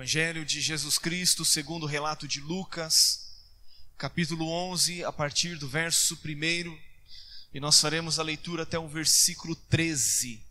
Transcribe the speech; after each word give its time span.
Evangelho 0.00 0.46
de 0.46 0.62
Jesus 0.62 0.96
Cristo, 0.96 1.44
segundo 1.44 1.82
o 1.82 1.86
relato 1.86 2.26
de 2.26 2.40
Lucas, 2.40 3.34
capítulo 3.98 4.48
11, 4.48 5.04
a 5.04 5.12
partir 5.12 5.58
do 5.58 5.68
verso 5.68 6.18
1, 6.24 6.78
e 7.52 7.60
nós 7.60 7.78
faremos 7.78 8.18
a 8.18 8.22
leitura 8.22 8.62
até 8.62 8.78
o 8.78 8.88
versículo 8.88 9.54
13. 9.54 10.42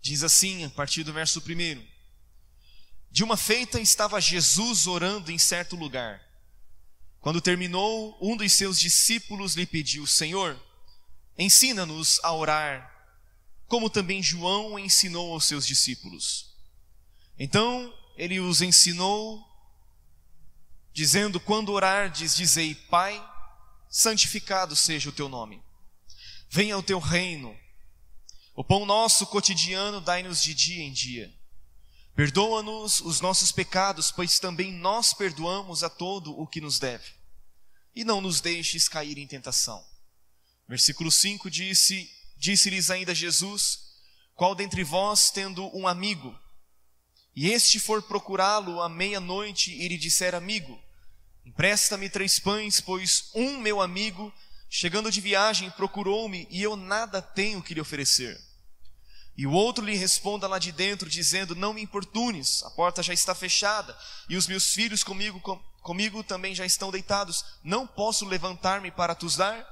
Diz 0.00 0.22
assim, 0.22 0.64
a 0.64 0.70
partir 0.70 1.04
do 1.04 1.12
verso 1.12 1.40
1: 1.40 1.86
De 3.10 3.22
uma 3.22 3.36
feita 3.36 3.78
estava 3.78 4.18
Jesus 4.18 4.86
orando 4.86 5.30
em 5.30 5.36
certo 5.36 5.76
lugar. 5.76 6.18
Quando 7.20 7.38
terminou, 7.38 8.16
um 8.18 8.34
dos 8.34 8.50
seus 8.54 8.80
discípulos 8.80 9.56
lhe 9.56 9.66
pediu: 9.66 10.06
Senhor, 10.06 10.58
ensina-nos 11.36 12.18
a 12.22 12.32
orar, 12.32 13.12
como 13.68 13.90
também 13.90 14.22
João 14.22 14.78
ensinou 14.78 15.34
aos 15.34 15.44
seus 15.44 15.66
discípulos. 15.66 16.56
Então 17.38 17.92
ele 18.16 18.40
os 18.40 18.62
ensinou, 18.62 19.42
dizendo: 20.92 21.40
Quando 21.40 21.72
orardes, 21.72 22.36
dizei: 22.36 22.74
Pai, 22.74 23.22
santificado 23.88 24.74
seja 24.76 25.08
o 25.08 25.12
teu 25.12 25.28
nome. 25.28 25.62
Venha 26.48 26.76
o 26.76 26.82
teu 26.82 26.98
reino. 26.98 27.56
O 28.54 28.62
pão 28.62 28.84
nosso 28.84 29.26
cotidiano 29.26 30.00
dai-nos 30.00 30.42
de 30.42 30.54
dia 30.54 30.82
em 30.82 30.92
dia. 30.92 31.32
Perdoa-nos 32.14 33.00
os 33.00 33.22
nossos 33.22 33.50
pecados, 33.50 34.10
pois 34.10 34.38
também 34.38 34.70
nós 34.70 35.14
perdoamos 35.14 35.82
a 35.82 35.88
todo 35.88 36.38
o 36.38 36.46
que 36.46 36.60
nos 36.60 36.78
deve. 36.78 37.10
E 37.94 38.04
não 38.04 38.20
nos 38.20 38.40
deixes 38.40 38.88
cair 38.88 39.16
em 39.16 39.26
tentação. 39.26 39.82
Versículo 40.68 41.10
5 41.10 41.50
disse: 41.50 42.10
Disse-lhes 42.36 42.90
ainda 42.90 43.14
Jesus: 43.14 43.78
Qual 44.34 44.54
dentre 44.54 44.84
vós, 44.84 45.30
tendo 45.30 45.74
um 45.76 45.88
amigo, 45.88 46.38
e 47.34 47.50
este 47.50 47.80
for 47.80 48.02
procurá-lo 48.02 48.82
à 48.82 48.88
meia-noite 48.88 49.72
e 49.72 49.88
lhe 49.88 49.96
disser: 49.96 50.34
Amigo, 50.34 50.78
empresta-me 51.44 52.08
três 52.10 52.38
pães, 52.38 52.80
pois 52.80 53.30
um 53.34 53.58
meu 53.58 53.80
amigo, 53.80 54.32
chegando 54.68 55.10
de 55.10 55.20
viagem, 55.20 55.70
procurou-me 55.70 56.46
e 56.50 56.62
eu 56.62 56.76
nada 56.76 57.22
tenho 57.22 57.62
que 57.62 57.74
lhe 57.74 57.80
oferecer. 57.80 58.38
E 59.34 59.46
o 59.46 59.52
outro 59.52 59.84
lhe 59.84 59.96
responda 59.96 60.46
lá 60.46 60.58
de 60.58 60.72
dentro, 60.72 61.08
dizendo: 61.08 61.54
Não 61.54 61.72
me 61.72 61.80
importunes, 61.80 62.62
a 62.64 62.70
porta 62.70 63.02
já 63.02 63.14
está 63.14 63.34
fechada, 63.34 63.96
e 64.28 64.36
os 64.36 64.46
meus 64.46 64.74
filhos 64.74 65.02
comigo, 65.02 65.40
com, 65.40 65.56
comigo 65.80 66.22
também 66.22 66.54
já 66.54 66.66
estão 66.66 66.90
deitados, 66.90 67.44
não 67.64 67.86
posso 67.86 68.26
levantar-me 68.26 68.90
para 68.90 69.14
te 69.14 69.26
dar? 69.38 69.66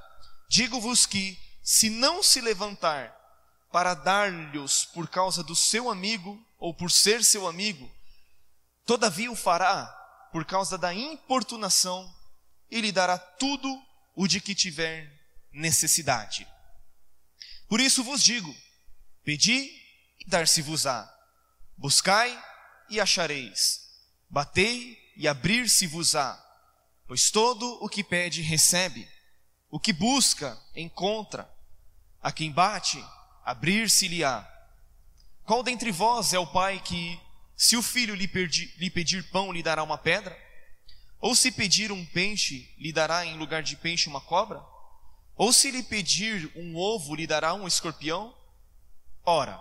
Digo-vos 0.49 1.05
que, 1.05 1.37
se 1.63 1.91
não 1.91 2.23
se 2.23 2.41
levantar 2.41 3.15
para 3.71 3.93
dar-lhes 3.93 4.83
por 4.83 5.07
causa 5.07 5.43
do 5.43 5.55
seu 5.55 5.89
amigo, 5.91 6.43
ou 6.61 6.75
por 6.75 6.91
ser 6.91 7.25
seu 7.25 7.47
amigo, 7.47 7.91
todavia 8.85 9.31
o 9.31 9.35
fará 9.35 9.87
por 10.31 10.45
causa 10.45 10.77
da 10.77 10.93
importunação 10.93 12.07
e 12.69 12.79
lhe 12.79 12.91
dará 12.91 13.17
tudo 13.17 13.67
o 14.15 14.27
de 14.27 14.39
que 14.39 14.53
tiver 14.53 15.11
necessidade. 15.51 16.47
Por 17.67 17.81
isso 17.81 18.03
vos 18.03 18.23
digo: 18.23 18.55
pedi 19.23 19.71
e 20.19 20.25
dar-se-vos-á, 20.27 21.11
buscai 21.75 22.39
e 22.91 22.99
achareis, 22.99 23.79
batei 24.29 24.95
e 25.17 25.27
abrir-se-vos-á, 25.27 26.39
pois 27.07 27.31
todo 27.31 27.65
o 27.83 27.89
que 27.89 28.03
pede 28.03 28.43
recebe, 28.43 29.09
o 29.67 29.79
que 29.79 29.91
busca 29.91 30.61
encontra, 30.75 31.51
a 32.21 32.31
quem 32.31 32.51
bate 32.51 33.03
abrir-se-lhe-á. 33.43 34.50
Qual 35.45 35.63
dentre 35.63 35.91
vós 35.91 36.33
é 36.33 36.39
o 36.39 36.47
pai 36.47 36.79
que, 36.79 37.19
se 37.55 37.75
o 37.75 37.81
filho 37.81 38.15
lhe, 38.15 38.27
perdi, 38.27 38.73
lhe 38.77 38.89
pedir 38.89 39.29
pão, 39.29 39.51
lhe 39.51 39.63
dará 39.63 39.83
uma 39.83 39.97
pedra? 39.97 40.37
Ou 41.19 41.35
se 41.35 41.51
pedir 41.51 41.91
um 41.91 42.05
peixe, 42.05 42.73
lhe 42.77 42.91
dará 42.91 43.25
em 43.25 43.37
lugar 43.37 43.61
de 43.61 43.75
peixe 43.75 44.09
uma 44.09 44.21
cobra? 44.21 44.63
Ou 45.35 45.53
se 45.53 45.69
lhe 45.71 45.83
pedir 45.83 46.51
um 46.55 46.75
ovo, 46.75 47.15
lhe 47.15 47.27
dará 47.27 47.53
um 47.53 47.67
escorpião? 47.67 48.35
Ora, 49.23 49.59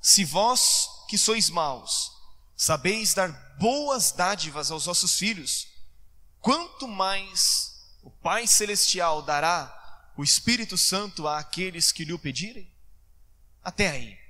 se 0.00 0.24
vós, 0.24 0.88
que 1.08 1.16
sois 1.16 1.48
maus, 1.48 2.12
sabeis 2.56 3.14
dar 3.14 3.28
boas 3.58 4.12
dádivas 4.12 4.70
aos 4.70 4.84
vossos 4.84 5.18
filhos, 5.18 5.68
quanto 6.40 6.86
mais 6.86 7.88
o 8.02 8.10
Pai 8.10 8.46
Celestial 8.46 9.22
dará 9.22 9.74
o 10.16 10.22
Espírito 10.22 10.76
Santo 10.76 11.26
àqueles 11.26 11.92
que 11.92 12.04
lhe 12.04 12.12
o 12.12 12.18
pedirem? 12.18 12.70
Até 13.62 13.88
aí. 13.88 14.27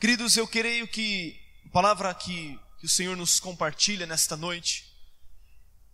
Queridos, 0.00 0.36
eu 0.36 0.46
creio 0.46 0.86
que 0.86 1.40
a 1.66 1.68
palavra 1.70 2.12
que, 2.14 2.58
que 2.78 2.84
o 2.84 2.88
Senhor 2.88 3.16
nos 3.16 3.40
compartilha 3.40 4.06
nesta 4.06 4.36
noite 4.36 4.92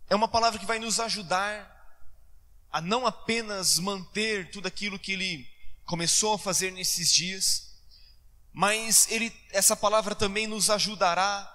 é 0.09 0.15
uma 0.15 0.27
palavra 0.27 0.59
que 0.59 0.65
vai 0.65 0.79
nos 0.79 0.99
ajudar 0.99 1.69
a 2.71 2.81
não 2.81 3.05
apenas 3.05 3.79
manter 3.79 4.51
tudo 4.51 4.67
aquilo 4.67 4.99
que 4.99 5.13
Ele 5.13 5.47
começou 5.85 6.33
a 6.33 6.39
fazer 6.39 6.71
nesses 6.71 7.13
dias, 7.13 7.71
mas 8.51 9.09
ele, 9.09 9.33
essa 9.51 9.75
palavra 9.75 10.15
também 10.15 10.47
nos 10.47 10.69
ajudará 10.69 11.49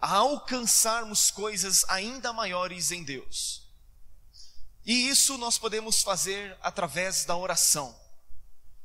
a 0.00 0.14
alcançarmos 0.14 1.30
coisas 1.30 1.84
ainda 1.88 2.32
maiores 2.32 2.92
em 2.92 3.02
Deus. 3.02 3.62
E 4.84 5.08
isso 5.08 5.36
nós 5.38 5.58
podemos 5.58 6.02
fazer 6.02 6.56
através 6.62 7.24
da 7.24 7.36
oração. 7.36 7.98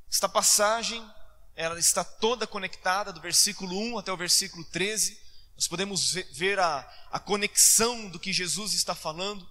Esta 0.09 0.27
passagem 0.27 1.07
ela 1.55 1.79
está 1.79 2.03
toda 2.03 2.47
conectada, 2.47 3.11
do 3.11 3.21
versículo 3.21 3.77
1 3.77 3.99
até 3.99 4.11
o 4.11 4.17
versículo 4.17 4.63
13. 4.65 5.19
Nós 5.55 5.67
podemos 5.67 6.13
ver 6.31 6.59
a, 6.59 6.79
a 7.11 7.19
conexão 7.19 8.09
do 8.09 8.19
que 8.19 8.33
Jesus 8.33 8.73
está 8.73 8.95
falando. 8.95 9.47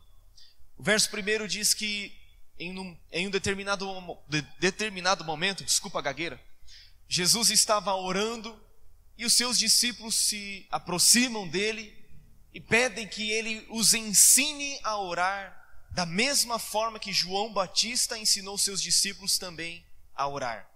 O 0.76 0.82
verso 0.82 1.10
primeiro 1.10 1.46
diz 1.46 1.74
que 1.74 2.18
em 2.58 2.78
um, 2.78 2.98
em 3.10 3.26
um 3.26 3.30
determinado, 3.30 3.86
de, 4.28 4.42
determinado 4.58 5.24
momento, 5.24 5.64
desculpa 5.64 5.98
a 5.98 6.02
gagueira, 6.02 6.40
Jesus 7.08 7.50
estava 7.50 7.94
orando 7.94 8.58
e 9.16 9.24
os 9.24 9.32
seus 9.32 9.58
discípulos 9.58 10.14
se 10.14 10.66
aproximam 10.70 11.48
dele 11.48 11.96
e 12.52 12.60
pedem 12.60 13.06
que 13.06 13.30
ele 13.30 13.66
os 13.70 13.94
ensine 13.94 14.78
a 14.82 14.98
orar 14.98 15.58
da 15.90 16.06
mesma 16.06 16.58
forma 16.58 16.98
que 16.98 17.12
João 17.12 17.52
Batista 17.52 18.16
ensinou 18.16 18.56
seus 18.56 18.80
discípulos 18.80 19.38
também 19.38 19.84
a 20.14 20.28
orar. 20.28 20.69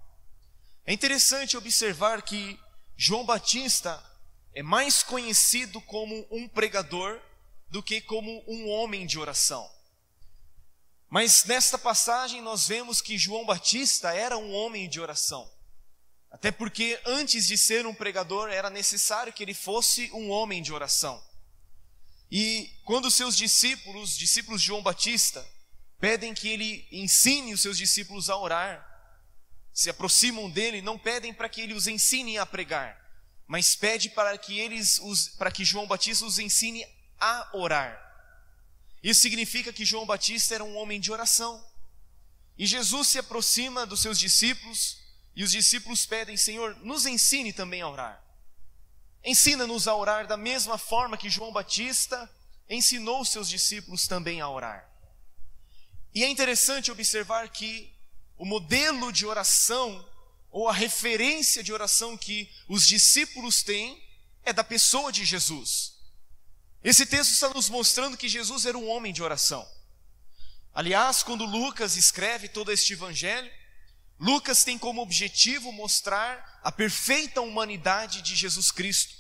É 0.87 0.93
interessante 0.93 1.57
observar 1.57 2.23
que 2.23 2.59
João 2.97 3.25
Batista 3.25 4.03
é 4.53 4.63
mais 4.63 5.03
conhecido 5.03 5.81
como 5.81 6.27
um 6.31 6.47
pregador 6.47 7.21
do 7.69 7.83
que 7.83 8.01
como 8.01 8.45
um 8.47 8.69
homem 8.69 9.07
de 9.07 9.19
oração. 9.19 9.69
Mas 11.09 11.45
nesta 11.45 11.79
passagem 11.79 12.43
nós 12.43 12.69
vemos 12.69 13.01
que 13.01 13.17
João 13.17 13.47
Batista 13.47 14.13
era 14.13 14.37
um 14.37 14.53
homem 14.53 14.89
de 14.89 15.01
oração. 15.01 15.51
Até 16.31 16.51
porque 16.51 17.01
antes 17.07 17.47
de 17.47 17.57
ser 17.57 17.87
um 17.87 17.95
pregador 17.95 18.51
era 18.51 18.69
necessário 18.69 19.33
que 19.33 19.43
ele 19.43 19.55
fosse 19.55 20.11
um 20.13 20.31
homem 20.31 20.63
de 20.63 20.73
oração. 20.73 21.23
E 22.31 22.71
quando 22.85 23.11
seus 23.11 23.37
discípulos, 23.37 24.17
discípulos 24.17 24.61
de 24.61 24.67
João 24.67 24.83
Batista, 24.83 25.47
pedem 25.99 26.35
que 26.35 26.49
ele 26.49 26.87
ensine 26.91 27.55
os 27.55 27.63
seus 27.63 27.79
discípulos 27.79 28.29
a 28.29 28.37
orar, 28.37 28.94
se 29.75 29.91
aproximam 29.91 30.49
dele, 30.49 30.81
não 30.81 30.97
pedem 30.97 31.35
para 31.35 31.49
que 31.49 31.61
ele 31.61 31.75
os 31.75 31.89
ensine 31.89 32.39
a 32.39 32.47
pregar, 32.47 32.97
mas 33.45 33.75
pede 33.75 34.09
para 34.09 34.39
que 34.39 34.61
eles 34.61 35.01
os, 35.01 35.29
para 35.31 35.51
que 35.51 35.65
João 35.65 35.89
Batista 35.89 36.25
os 36.25 36.39
ensine 36.39 36.87
a 37.19 37.51
orar. 37.53 38.01
Isso 39.03 39.21
significa 39.21 39.73
que 39.73 39.85
João 39.85 40.07
Batista 40.07 40.55
era 40.55 40.65
um 40.65 40.77
homem 40.77 41.01
de 41.01 41.11
oração. 41.11 41.63
E 42.57 42.67
Jesus 42.67 43.09
se 43.09 43.19
aproxima 43.19 43.85
dos 43.85 44.01
seus 44.01 44.19
discípulos 44.19 45.03
e 45.35 45.43
os 45.43 45.51
discípulos 45.51 46.07
pedem: 46.07 46.37
Senhor, 46.37 46.77
nos 46.77 47.05
ensine 47.05 47.53
também 47.53 47.83
a 47.83 47.89
orar. 47.89 48.23
Ensina-nos 49.25 49.89
a 49.89 49.95
orar 49.97 50.27
da 50.27 50.37
mesma 50.37 50.79
forma 50.79 51.17
que 51.17 51.29
João 51.29 51.53
Batista 51.53 52.31
ensinou 52.71 53.25
seus 53.25 53.49
discípulos 53.49 54.07
também 54.07 54.41
a 54.41 54.49
orar. 54.49 54.89
E 56.15 56.23
é 56.23 56.29
interessante 56.29 56.93
observar 56.93 57.49
que 57.49 57.94
o 58.37 58.45
modelo 58.45 59.13
de 59.13 59.27
oração 59.27 60.07
ou 60.51 60.69
a 60.69 60.73
referência 60.73 61.63
de 61.63 61.73
oração 61.73 62.17
que 62.17 62.51
os 62.69 62.87
discípulos 62.87 63.63
têm 63.63 64.03
é 64.45 64.53
da 64.53 64.63
pessoa 64.63 65.11
de 65.11 65.25
Jesus. 65.25 65.95
Esse 66.83 67.07
texto 67.07 67.33
está 67.33 67.49
nos 67.49 67.69
mostrando 67.69 68.17
que 68.17 68.29
Jesus 68.29 68.67
era 68.67 68.77
um 68.77 68.89
homem 68.89 69.13
de 69.13 69.23
oração. 69.23 69.67
Aliás, 70.75 71.23
quando 71.23 71.45
Lucas 71.45 71.97
escreve 71.97 72.49
todo 72.49 72.71
este 72.71 72.93
evangelho, 72.93 73.51
Lucas 74.19 74.65
tem 74.65 74.79
como 74.79 75.01
objetivo 75.01 75.73
mostrar 75.73 76.61
a 76.63 76.71
perfeita 76.71 77.41
humanidade 77.41 78.23
de 78.23 78.37
Jesus 78.37 78.71
Cristo. 78.71 79.15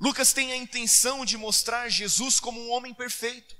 Lucas 0.00 0.32
tem 0.32 0.52
a 0.52 0.56
intenção 0.56 1.24
de 1.24 1.36
mostrar 1.36 1.88
Jesus 1.88 2.40
como 2.40 2.60
um 2.60 2.70
homem 2.70 2.92
perfeito. 2.92 3.56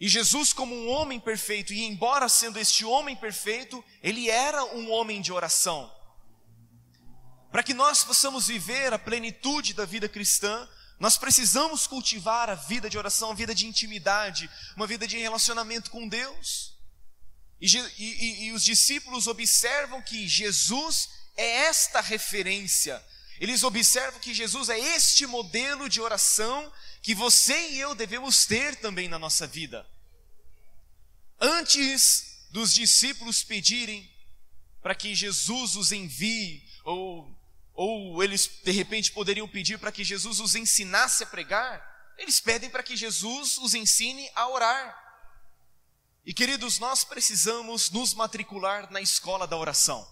E 0.00 0.08
Jesus, 0.08 0.54
como 0.54 0.74
um 0.74 0.88
homem 0.88 1.20
perfeito, 1.20 1.74
e 1.74 1.84
embora 1.84 2.26
sendo 2.26 2.58
este 2.58 2.86
homem 2.86 3.14
perfeito, 3.14 3.84
ele 4.02 4.30
era 4.30 4.64
um 4.74 4.90
homem 4.90 5.20
de 5.20 5.30
oração. 5.30 5.94
Para 7.52 7.62
que 7.62 7.74
nós 7.74 8.02
possamos 8.02 8.46
viver 8.46 8.94
a 8.94 8.98
plenitude 8.98 9.74
da 9.74 9.84
vida 9.84 10.08
cristã, 10.08 10.66
nós 10.98 11.18
precisamos 11.18 11.86
cultivar 11.86 12.48
a 12.48 12.54
vida 12.54 12.88
de 12.88 12.96
oração, 12.96 13.30
a 13.30 13.34
vida 13.34 13.54
de 13.54 13.66
intimidade, 13.66 14.48
uma 14.74 14.86
vida 14.86 15.06
de 15.06 15.18
relacionamento 15.18 15.90
com 15.90 16.08
Deus. 16.08 16.74
E, 17.60 17.66
e, 17.98 18.44
e, 18.44 18.52
os 18.52 18.64
discípulos 18.64 19.26
observam 19.26 20.00
que 20.00 20.26
Jesus 20.26 21.10
é 21.36 21.66
esta 21.66 22.00
referência. 22.00 23.04
Eles 23.38 23.62
observam 23.62 24.18
que 24.20 24.32
Jesus 24.32 24.70
é 24.70 24.78
este 24.78 25.26
modelo 25.26 25.88
de 25.88 26.00
oração 26.00 26.72
que 27.02 27.14
você 27.14 27.70
e 27.70 27.80
eu 27.80 27.94
devemos 27.94 28.44
ter 28.46 28.76
também 28.76 29.08
na 29.08 29.18
nossa 29.18 29.46
vida. 29.46 29.86
Antes 31.40 32.46
dos 32.50 32.74
discípulos 32.74 33.42
pedirem 33.42 34.10
para 34.82 34.94
que 34.94 35.14
Jesus 35.14 35.76
os 35.76 35.92
envie, 35.92 36.62
ou, 36.84 37.34
ou 37.72 38.22
eles 38.22 38.46
de 38.64 38.72
repente 38.72 39.12
poderiam 39.12 39.48
pedir 39.48 39.78
para 39.78 39.92
que 39.92 40.04
Jesus 40.04 40.40
os 40.40 40.54
ensinasse 40.54 41.22
a 41.22 41.26
pregar, 41.26 41.88
eles 42.18 42.40
pedem 42.40 42.68
para 42.68 42.82
que 42.82 42.96
Jesus 42.96 43.56
os 43.58 43.74
ensine 43.74 44.30
a 44.34 44.48
orar. 44.48 45.00
E 46.24 46.34
queridos, 46.34 46.78
nós 46.78 47.02
precisamos 47.02 47.90
nos 47.90 48.12
matricular 48.12 48.90
na 48.92 49.00
escola 49.00 49.46
da 49.46 49.56
oração. 49.56 50.06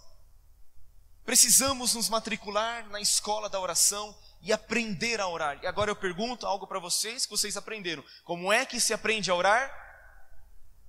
Precisamos 1.24 1.92
nos 1.92 2.08
matricular 2.08 2.88
na 2.88 3.00
escola 3.00 3.50
da 3.50 3.60
oração 3.60 4.18
e 4.40 4.52
aprender 4.52 5.20
a 5.20 5.28
orar. 5.28 5.58
E 5.62 5.66
agora 5.66 5.90
eu 5.90 5.96
pergunto 5.96 6.46
algo 6.46 6.66
para 6.66 6.78
vocês 6.78 7.24
que 7.26 7.30
vocês 7.30 7.56
aprenderam. 7.56 8.04
Como 8.24 8.52
é 8.52 8.64
que 8.64 8.80
se 8.80 8.94
aprende 8.94 9.30
a 9.30 9.34
orar? 9.34 9.70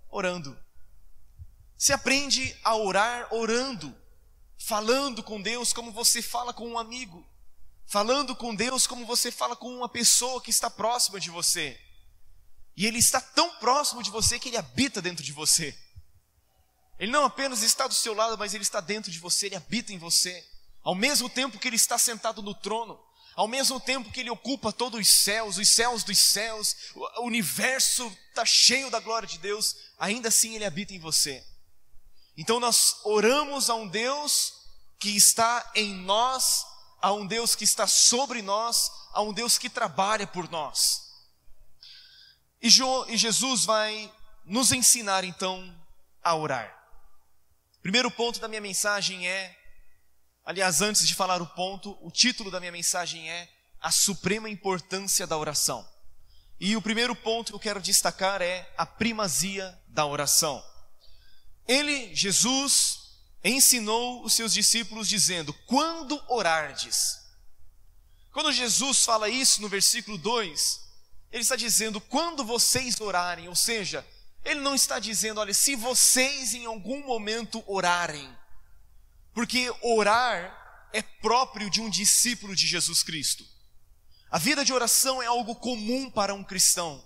Orando. 0.09 0.57
Se 1.77 1.93
aprende 1.93 2.55
a 2.63 2.75
orar 2.75 3.33
orando, 3.33 3.95
falando 4.57 5.23
com 5.23 5.41
Deus 5.41 5.71
como 5.71 5.91
você 5.91 6.21
fala 6.21 6.53
com 6.53 6.67
um 6.67 6.77
amigo, 6.77 7.25
falando 7.87 8.35
com 8.35 8.53
Deus 8.53 8.85
como 8.85 9.05
você 9.05 9.31
fala 9.31 9.55
com 9.55 9.73
uma 9.73 9.87
pessoa 9.87 10.41
que 10.41 10.49
está 10.49 10.69
próxima 10.69 11.19
de 11.19 11.29
você. 11.29 11.79
E 12.75 12.85
Ele 12.85 12.99
está 12.99 13.19
tão 13.19 13.49
próximo 13.55 14.03
de 14.03 14.09
você 14.09 14.37
que 14.37 14.49
Ele 14.49 14.57
habita 14.57 15.01
dentro 15.01 15.23
de 15.23 15.31
você. 15.31 15.77
Ele 16.99 17.11
não 17.11 17.23
apenas 17.23 17.63
está 17.63 17.87
do 17.87 17.93
seu 17.93 18.13
lado, 18.13 18.37
mas 18.37 18.53
Ele 18.53 18.63
está 18.63 18.81
dentro 18.81 19.09
de 19.09 19.19
você, 19.19 19.45
Ele 19.45 19.55
habita 19.55 19.93
em 19.93 19.97
você. 19.97 20.45
Ao 20.83 20.93
mesmo 20.93 21.29
tempo 21.29 21.57
que 21.57 21.67
Ele 21.67 21.77
está 21.77 21.97
sentado 21.97 22.41
no 22.41 22.53
trono, 22.53 22.99
ao 23.39 23.47
mesmo 23.47 23.79
tempo 23.79 24.11
que 24.11 24.19
Ele 24.19 24.29
ocupa 24.29 24.69
todos 24.69 24.99
os 24.99 25.07
céus, 25.07 25.57
os 25.57 25.69
céus 25.69 26.03
dos 26.03 26.17
céus, 26.17 26.75
o 26.93 27.21
universo 27.21 28.05
está 28.27 28.43
cheio 28.43 28.91
da 28.91 28.99
glória 28.99 29.25
de 29.25 29.37
Deus, 29.37 29.77
ainda 29.97 30.27
assim 30.27 30.55
Ele 30.55 30.65
habita 30.65 30.93
em 30.93 30.99
você. 30.99 31.41
Então 32.35 32.59
nós 32.59 32.99
oramos 33.05 33.69
a 33.69 33.75
um 33.75 33.87
Deus 33.87 34.55
que 34.99 35.15
está 35.15 35.71
em 35.73 35.93
nós, 35.93 36.65
a 37.01 37.13
um 37.13 37.25
Deus 37.25 37.55
que 37.55 37.63
está 37.63 37.87
sobre 37.87 38.41
nós, 38.41 38.91
a 39.13 39.21
um 39.21 39.31
Deus 39.31 39.57
que 39.57 39.69
trabalha 39.69 40.27
por 40.27 40.49
nós. 40.49 41.01
E, 42.61 42.69
Jesus 42.69 43.63
vai 43.63 44.13
nos 44.43 44.73
ensinar 44.73 45.23
então 45.23 45.73
a 46.21 46.35
orar. 46.35 46.77
Primeiro 47.81 48.11
ponto 48.11 48.37
da 48.41 48.49
minha 48.49 48.59
mensagem 48.59 49.29
é 49.29 49.57
Aliás, 50.49 50.81
antes 50.81 51.07
de 51.07 51.13
falar 51.13 51.43
o 51.43 51.45
ponto, 51.45 51.95
o 52.01 52.09
título 52.09 52.49
da 52.49 52.59
minha 52.59 52.71
mensagem 52.71 53.29
é 53.29 53.47
A 53.79 53.91
Suprema 53.91 54.49
Importância 54.49 55.27
da 55.27 55.37
Oração. 55.37 55.87
E 56.59 56.75
o 56.75 56.81
primeiro 56.81 57.15
ponto 57.15 57.51
que 57.51 57.55
eu 57.55 57.59
quero 57.59 57.79
destacar 57.79 58.41
é 58.41 58.67
a 58.75 58.83
primazia 58.83 59.79
da 59.87 60.07
oração. 60.07 60.59
Ele, 61.67 62.15
Jesus, 62.15 62.97
ensinou 63.43 64.25
os 64.25 64.33
seus 64.33 64.51
discípulos 64.51 65.07
dizendo: 65.07 65.53
Quando 65.67 66.19
orardes. 66.27 67.19
Quando 68.31 68.51
Jesus 68.51 69.05
fala 69.05 69.29
isso 69.29 69.61
no 69.61 69.69
versículo 69.69 70.17
2, 70.17 70.79
ele 71.31 71.43
está 71.43 71.55
dizendo: 71.55 72.01
Quando 72.01 72.43
vocês 72.43 72.99
orarem, 72.99 73.47
ou 73.47 73.55
seja, 73.55 74.03
ele 74.43 74.61
não 74.61 74.73
está 74.73 74.97
dizendo, 74.97 75.41
olha, 75.41 75.53
se 75.53 75.75
vocês 75.75 76.55
em 76.55 76.65
algum 76.65 77.05
momento 77.05 77.63
orarem, 77.67 78.35
porque 79.39 79.73
orar 79.81 80.89
é 80.91 81.01
próprio 81.01 81.69
de 81.69 81.79
um 81.79 81.89
discípulo 81.89 82.53
de 82.53 82.67
Jesus 82.67 83.01
Cristo. 83.01 83.45
A 84.29 84.37
vida 84.37 84.65
de 84.65 84.73
oração 84.73 85.23
é 85.23 85.27
algo 85.27 85.55
comum 85.55 86.11
para 86.11 86.33
um 86.33 86.43
cristão. 86.43 87.01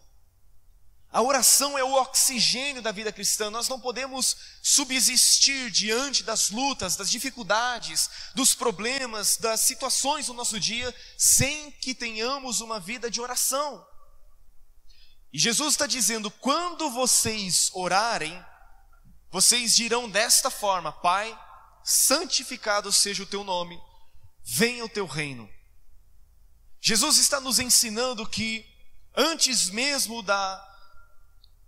A 1.11 1.21
oração 1.21 1.77
é 1.77 1.83
o 1.83 1.93
oxigênio 1.93 2.81
da 2.81 2.91
vida 2.91 3.11
cristã. 3.11 3.51
Nós 3.51 3.69
não 3.69 3.79
podemos 3.79 4.35
subsistir 4.63 5.69
diante 5.69 6.23
das 6.23 6.49
lutas, 6.49 6.95
das 6.95 7.11
dificuldades, 7.11 8.09
dos 8.33 8.55
problemas, 8.55 9.37
das 9.37 9.59
situações 9.59 10.25
do 10.25 10.33
nosso 10.33 10.59
dia, 10.59 10.91
sem 11.15 11.69
que 11.69 11.93
tenhamos 11.93 12.61
uma 12.61 12.79
vida 12.79 13.11
de 13.11 13.21
oração. 13.21 13.85
E 15.31 15.37
Jesus 15.37 15.75
está 15.75 15.85
dizendo: 15.85 16.31
quando 16.31 16.89
vocês 16.89 17.69
orarem, 17.75 18.43
vocês 19.29 19.75
dirão 19.75 20.09
desta 20.09 20.49
forma: 20.49 20.91
Pai, 20.91 21.39
santificado 21.83 22.91
seja 22.91 23.23
o 23.23 23.25
teu 23.25 23.43
nome, 23.43 23.79
venha 24.43 24.85
o 24.85 24.89
teu 24.89 25.05
reino. 25.05 25.49
Jesus 26.81 27.17
está 27.17 27.39
nos 27.39 27.59
ensinando 27.59 28.27
que 28.27 28.65
antes 29.15 29.69
mesmo 29.69 30.21
da 30.21 30.69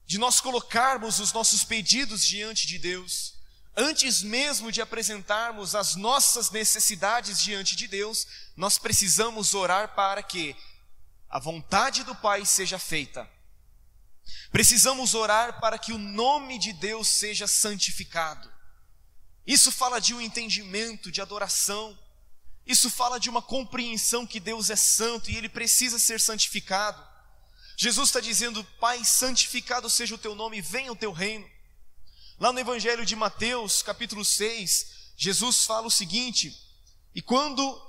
de 0.06 0.18
nós 0.20 0.40
colocarmos 0.40 1.20
os 1.20 1.34
nossos 1.34 1.64
pedidos 1.64 2.24
diante 2.24 2.68
de 2.68 2.78
Deus, 2.78 3.34
antes 3.76 4.22
mesmo 4.22 4.72
de 4.72 4.82
apresentarmos 4.82 5.74
as 5.74 5.96
nossas 5.96 6.52
necessidades 6.52 7.42
diante 7.42 7.76
de 7.76 7.88
Deus, 7.88 8.28
nós 8.56 8.78
precisamos 8.78 9.54
orar 9.54 9.96
para 9.96 10.22
que 10.22 10.56
a 11.28 11.40
vontade 11.40 12.04
do 12.04 12.16
Pai 12.16 12.46
seja 12.46 12.78
feita. 12.78 13.30
Precisamos 14.52 15.14
orar 15.14 15.60
para 15.60 15.78
que 15.78 15.92
o 15.92 15.98
nome 15.98 16.58
de 16.58 16.72
Deus 16.74 17.08
seja 17.08 17.48
santificado. 17.48 18.55
Isso 19.46 19.72
fala 19.72 20.00
de 20.00 20.14
um 20.14 20.20
entendimento, 20.20 21.12
de 21.12 21.22
adoração. 21.22 21.98
Isso 22.66 22.90
fala 22.90 23.20
de 23.20 23.30
uma 23.30 23.42
compreensão 23.42 24.26
que 24.26 24.40
Deus 24.40 24.70
é 24.72 24.76
santo 24.76 25.30
e 25.30 25.36
ele 25.36 25.48
precisa 25.48 26.00
ser 26.00 26.20
santificado. 26.20 27.06
Jesus 27.78 28.10
está 28.10 28.20
dizendo: 28.20 28.64
Pai, 28.80 29.06
santificado 29.06 29.90
seja 29.90 30.16
o 30.16 30.18
teu 30.18 30.34
nome, 30.34 30.62
venha 30.62 30.92
o 30.92 30.96
teu 30.96 31.12
reino. 31.12 31.48
Lá 32.40 32.52
no 32.52 32.60
Evangelho 32.60 33.06
de 33.06 33.16
Mateus, 33.16 33.84
capítulo 33.84 34.26
6, 34.26 35.14
Jesus 35.16 35.64
fala 35.66 35.86
o 35.86 35.92
seguinte: 35.92 36.52
E 37.14 37.22
quando, 37.22 37.80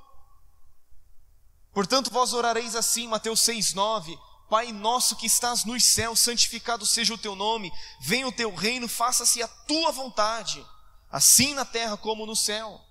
portanto, 1.72 2.10
vós 2.10 2.34
orareis 2.34 2.76
assim, 2.76 3.08
Mateus 3.08 3.40
6, 3.40 3.72
9: 3.72 4.18
Pai 4.50 4.72
nosso 4.72 5.16
que 5.16 5.26
estás 5.26 5.64
nos 5.64 5.82
céus, 5.84 6.20
santificado 6.20 6.84
seja 6.84 7.14
o 7.14 7.18
teu 7.18 7.34
nome, 7.34 7.72
venha 8.02 8.28
o 8.28 8.32
teu 8.32 8.54
reino, 8.54 8.86
faça-se 8.86 9.42
a 9.42 9.48
tua 9.48 9.90
vontade 9.90 10.64
assim 11.10 11.54
na 11.54 11.64
terra 11.64 11.96
como 11.96 12.26
no 12.26 12.36
céu. 12.36 12.82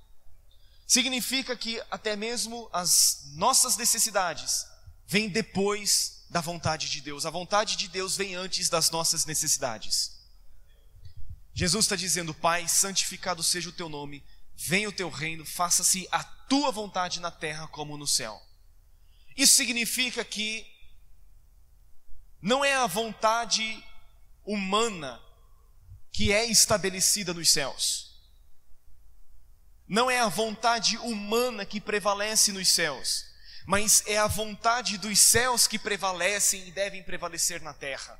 Significa 0.87 1.55
que 1.55 1.81
até 1.89 2.15
mesmo 2.15 2.69
as 2.71 3.23
nossas 3.33 3.75
necessidades 3.75 4.65
vêm 5.07 5.29
depois 5.29 6.25
da 6.29 6.41
vontade 6.41 6.89
de 6.89 7.01
Deus. 7.01 7.25
A 7.25 7.29
vontade 7.29 7.75
de 7.75 7.87
Deus 7.87 8.15
vem 8.15 8.35
antes 8.35 8.69
das 8.69 8.89
nossas 8.89 9.25
necessidades. 9.25 10.15
Jesus 11.53 11.85
está 11.85 11.95
dizendo: 11.95 12.33
Pai, 12.33 12.67
santificado 12.67 13.41
seja 13.41 13.69
o 13.69 13.73
teu 13.73 13.89
nome, 13.89 14.23
venha 14.55 14.89
o 14.89 14.93
teu 14.93 15.09
reino, 15.09 15.45
faça-se 15.45 16.07
a 16.11 16.23
tua 16.23 16.71
vontade 16.71 17.19
na 17.19 17.31
terra 17.31 17.67
como 17.67 17.97
no 17.97 18.05
céu. 18.05 18.41
Isso 19.35 19.53
significa 19.55 20.23
que 20.23 20.65
não 22.41 22.63
é 22.63 22.75
a 22.75 22.87
vontade 22.87 23.83
humana 24.45 25.19
que 26.15 26.31
é 26.31 26.45
estabelecida 26.45 27.33
nos 27.33 27.51
céus. 27.51 28.09
Não 29.85 30.09
é 30.09 30.21
a 30.21 30.29
vontade 30.29 30.97
humana 30.99 31.65
que 31.65 31.81
prevalece 31.81 32.53
nos 32.53 32.69
céus, 32.69 33.25
mas 33.67 34.01
é 34.07 34.17
a 34.17 34.25
vontade 34.25 34.97
dos 34.97 35.19
céus 35.19 35.67
que 35.67 35.77
prevalecem 35.77 36.69
e 36.69 36.71
devem 36.71 37.03
prevalecer 37.03 37.61
na 37.61 37.73
terra. 37.73 38.17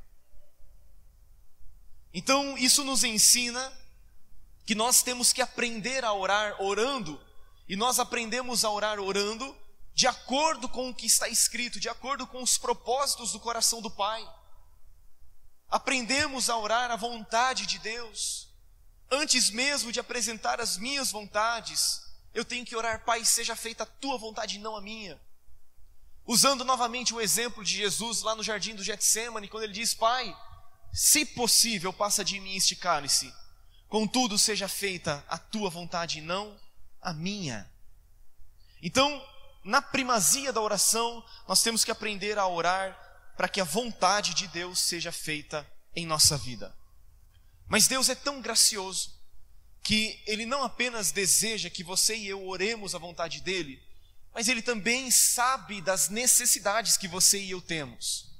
Então, 2.13 2.57
isso 2.57 2.83
nos 2.83 3.05
ensina 3.05 3.71
que 4.65 4.75
nós 4.75 5.01
temos 5.01 5.31
que 5.31 5.41
aprender 5.41 6.03
a 6.03 6.11
orar 6.11 6.61
orando, 6.61 7.17
e 7.65 7.77
nós 7.77 7.97
aprendemos 7.97 8.65
a 8.65 8.71
orar 8.71 8.99
orando 8.99 9.57
de 9.93 10.05
acordo 10.05 10.67
com 10.67 10.89
o 10.89 10.93
que 10.93 11.05
está 11.05 11.29
escrito, 11.29 11.79
de 11.79 11.87
acordo 11.87 12.27
com 12.27 12.43
os 12.43 12.57
propósitos 12.57 13.31
do 13.31 13.39
coração 13.39 13.81
do 13.81 13.89
Pai. 13.89 14.21
Aprendemos 15.75 16.50
a 16.50 16.58
orar 16.58 16.89
a 16.89 16.96
vontade 16.96 17.65
de 17.65 17.77
Deus. 17.79 18.48
Antes 19.12 19.50
mesmo 19.50 19.91
de 19.91 20.00
apresentar 20.00 20.62
as 20.62 20.77
minhas 20.77 21.12
vontades, 21.12 22.01
eu 22.34 22.46
tenho 22.46 22.65
que 22.65 22.77
orar, 22.77 23.03
Pai, 23.03 23.25
seja 23.25 23.58
feita 23.58 23.84
a 23.84 23.86
tua 23.86 24.17
vontade, 24.17 24.58
não 24.58 24.77
a 24.77 24.82
minha. 24.82 25.20
Usando 26.25 26.63
novamente 26.63 27.13
o 27.13 27.20
exemplo 27.20 27.62
de 27.62 27.75
Jesus 27.75 28.22
lá 28.22 28.34
no 28.36 28.41
jardim 28.41 28.74
do 28.74 28.86
Getsemane, 28.86 29.50
quando 29.50 29.63
ele 29.63 29.74
diz: 29.74 29.94
Pai, 29.94 30.34
se 30.94 31.25
possível, 31.25 31.91
passa 31.91 32.24
de 32.24 32.39
mim 32.39 32.55
este 32.55 32.77
cálice, 32.77 33.36
contudo 33.89 34.39
seja 34.39 34.70
feita 34.70 35.25
a 35.27 35.38
tua 35.38 35.70
vontade, 35.70 36.22
não 36.22 36.58
a 37.01 37.12
minha. 37.12 37.70
Então, 38.82 39.22
na 39.62 39.82
primazia 39.82 40.53
da 40.53 40.62
oração, 40.62 41.22
nós 41.46 41.62
temos 41.62 41.84
que 41.84 41.91
aprender 41.91 42.39
a 42.39 42.48
orar 42.48 43.04
para 43.35 43.49
que 43.49 43.59
a 43.59 43.65
vontade 43.65 44.33
de 44.33 44.47
Deus 44.47 44.79
seja 44.79 45.11
feita 45.11 45.69
em 45.95 46.05
nossa 46.05 46.37
vida. 46.37 46.75
Mas 47.67 47.87
Deus 47.87 48.09
é 48.09 48.15
tão 48.15 48.41
gracioso 48.41 49.13
que 49.83 50.21
Ele 50.25 50.45
não 50.45 50.63
apenas 50.63 51.11
deseja 51.11 51.69
que 51.69 51.83
você 51.83 52.15
e 52.15 52.27
eu 52.27 52.47
oremos 52.47 52.95
a 52.95 52.99
vontade 52.99 53.41
dEle, 53.41 53.81
mas 54.33 54.47
Ele 54.47 54.61
também 54.61 55.11
sabe 55.11 55.81
das 55.81 56.09
necessidades 56.09 56.97
que 56.97 57.07
você 57.07 57.39
e 57.39 57.51
eu 57.51 57.61
temos. 57.61 58.33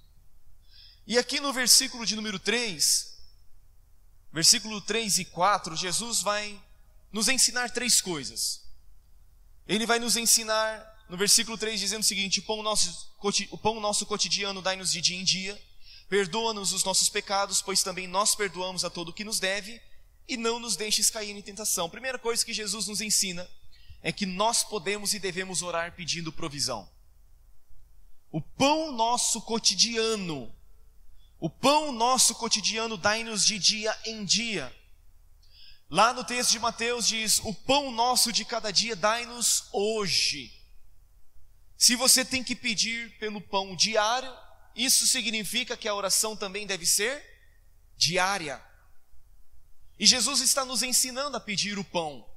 E 1.08 1.18
aqui 1.18 1.40
no 1.40 1.54
versículo 1.54 2.06
de 2.06 2.16
número 2.16 2.40
3, 2.40 3.16
versículo 4.34 4.82
3 4.82 5.20
e 5.20 5.26
4, 5.26 5.76
Jesus 5.76 6.22
vai 6.22 6.60
nos 7.12 7.28
ensinar 7.28 7.70
três 7.70 8.02
coisas. 8.02 8.64
Ele 9.68 9.86
vai 9.86 10.00
nos 10.00 10.18
ensinar 10.18 10.95
no 11.10 11.18
versículo 11.18 11.58
3 11.58 11.80
dizendo 11.80 12.02
o 12.02 12.06
seguinte: 12.06 12.40
o 12.40 12.44
pão 12.44 12.64
nosso, 12.64 13.12
o 13.52 13.58
pão 13.58 13.80
nosso 13.80 14.06
cotidiano 14.06 14.62
dai-nos 14.62 14.92
de 14.92 15.02
dia 15.02 15.18
em 15.18 15.24
dia, 15.24 15.62
perdoa-nos 16.10 16.74
os 16.74 16.84
nossos 16.84 17.10
pecados, 17.10 17.62
pois 17.62 17.84
também 17.84 18.08
nós 18.08 18.36
perdoamos 18.36 18.84
a 18.84 18.90
todo 18.90 19.10
o 19.10 19.14
que 19.14 19.24
nos 19.24 19.40
deve, 19.40 19.82
e 20.28 20.38
não 20.38 20.60
nos 20.60 20.76
deixes 20.76 21.10
cair 21.10 21.36
em 21.36 21.42
tentação. 21.42 21.90
Primeira 21.90 22.18
coisa 22.18 22.44
que 22.44 22.54
Jesus 22.54 22.88
nos 22.88 23.02
ensina 23.02 23.48
é 24.02 24.12
que 24.12 24.26
nós 24.26 24.64
podemos 24.64 25.14
e 25.14 25.20
devemos 25.20 25.62
orar 25.62 25.96
pedindo 25.96 26.32
provisão. 26.32 26.90
O 28.32 28.42
pão 28.42 28.92
nosso 28.92 29.42
cotidiano, 29.42 30.54
o 31.40 31.50
pão 31.50 31.92
nosso 31.92 32.36
cotidiano 32.36 32.98
dai-nos 32.98 33.46
de 33.46 33.58
dia 33.58 33.98
em 34.06 34.26
dia. 34.26 34.76
Lá 35.90 36.14
no 36.14 36.24
texto 36.24 36.52
de 36.52 36.60
Mateus 36.60 37.08
diz: 37.08 37.40
O 37.44 37.54
pão 37.54 37.92
nosso 37.92 38.32
de 38.32 38.44
cada 38.44 38.72
dia 38.72 38.96
dai-nos 38.96 39.70
hoje. 39.72 40.52
Se 41.78 41.96
você 41.96 42.24
tem 42.24 42.44
que 42.44 42.56
pedir 42.56 43.18
pelo 43.20 43.42
pão 43.42 43.76
diário, 43.76 44.34
isso 44.76 45.06
significa 45.06 45.76
que 45.76 45.88
a 45.88 45.96
oração 45.96 46.36
também 46.36 46.66
deve 46.66 46.86
ser 46.86 47.24
diária. 47.98 48.64
E 49.98 50.06
Jesus 50.06 50.42
está 50.42 50.66
nos 50.66 50.84
ensinando 50.84 51.38
a 51.38 51.40
pedir 51.40 51.78
o 51.78 51.84
pão, 51.84 52.30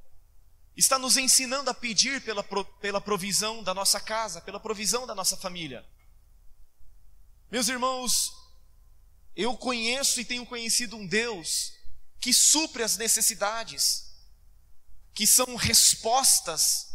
está 0.76 0.99
nos 0.99 1.16
ensinando 1.16 1.71
a 1.71 1.75
pedir 1.75 2.21
pela, 2.23 2.45
pela 2.80 3.00
provisão 3.00 3.62
da 3.62 3.75
nossa 3.75 4.00
casa, 4.00 4.40
pela 4.40 4.61
provisão 4.61 5.07
da 5.07 5.14
nossa 5.14 5.37
família. 5.37 5.85
Meus 7.50 7.68
irmãos, 7.68 8.33
eu 9.35 9.57
conheço 9.57 10.21
e 10.21 10.25
tenho 10.25 10.47
conhecido 10.47 10.97
um 10.97 11.07
Deus 11.07 11.73
que 12.21 12.33
supre 12.33 12.83
as 12.83 12.97
necessidades, 12.97 14.12
que 15.14 15.26
são 15.26 15.57
respostas 15.57 16.88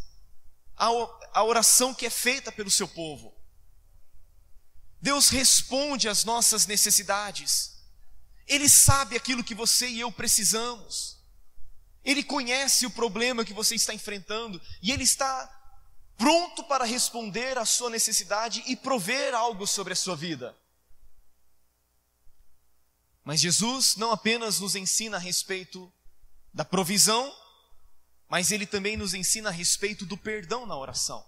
a 0.75 1.43
oração 1.43 1.93
que 1.93 2.05
é 2.05 2.09
feita 2.09 2.51
pelo 2.51 2.69
seu 2.69 2.87
povo. 2.87 3.33
Deus 5.01 5.29
responde 5.29 6.07
às 6.07 6.23
nossas 6.23 6.65
necessidades. 6.65 7.73
Ele 8.47 8.69
sabe 8.69 9.15
aquilo 9.15 9.43
que 9.43 9.53
você 9.53 9.87
e 9.87 9.99
eu 9.99 10.11
precisamos. 10.11 11.21
Ele 12.03 12.23
conhece 12.23 12.85
o 12.85 12.91
problema 12.91 13.45
que 13.45 13.53
você 13.53 13.75
está 13.75 13.93
enfrentando 13.93 14.61
e 14.81 14.91
ele 14.91 15.03
está 15.03 15.49
pronto 16.17 16.63
para 16.65 16.85
responder 16.85 17.57
à 17.57 17.65
sua 17.65 17.89
necessidade 17.89 18.63
e 18.65 18.75
prover 18.75 19.33
algo 19.33 19.65
sobre 19.65 19.93
a 19.93 19.95
sua 19.95 20.15
vida. 20.15 20.55
Mas 23.23 23.39
Jesus 23.39 23.95
não 23.95 24.11
apenas 24.11 24.59
nos 24.59 24.75
ensina 24.75 25.17
a 25.17 25.19
respeito 25.19 25.91
da 26.53 26.65
provisão, 26.65 27.33
mas 28.33 28.49
ele 28.49 28.65
também 28.65 28.97
nos 28.97 29.13
ensina 29.13 29.49
a 29.49 29.51
respeito 29.51 30.07
do 30.07 30.17
perdão 30.17 30.65
na 30.65 30.75
oração. 30.75 31.23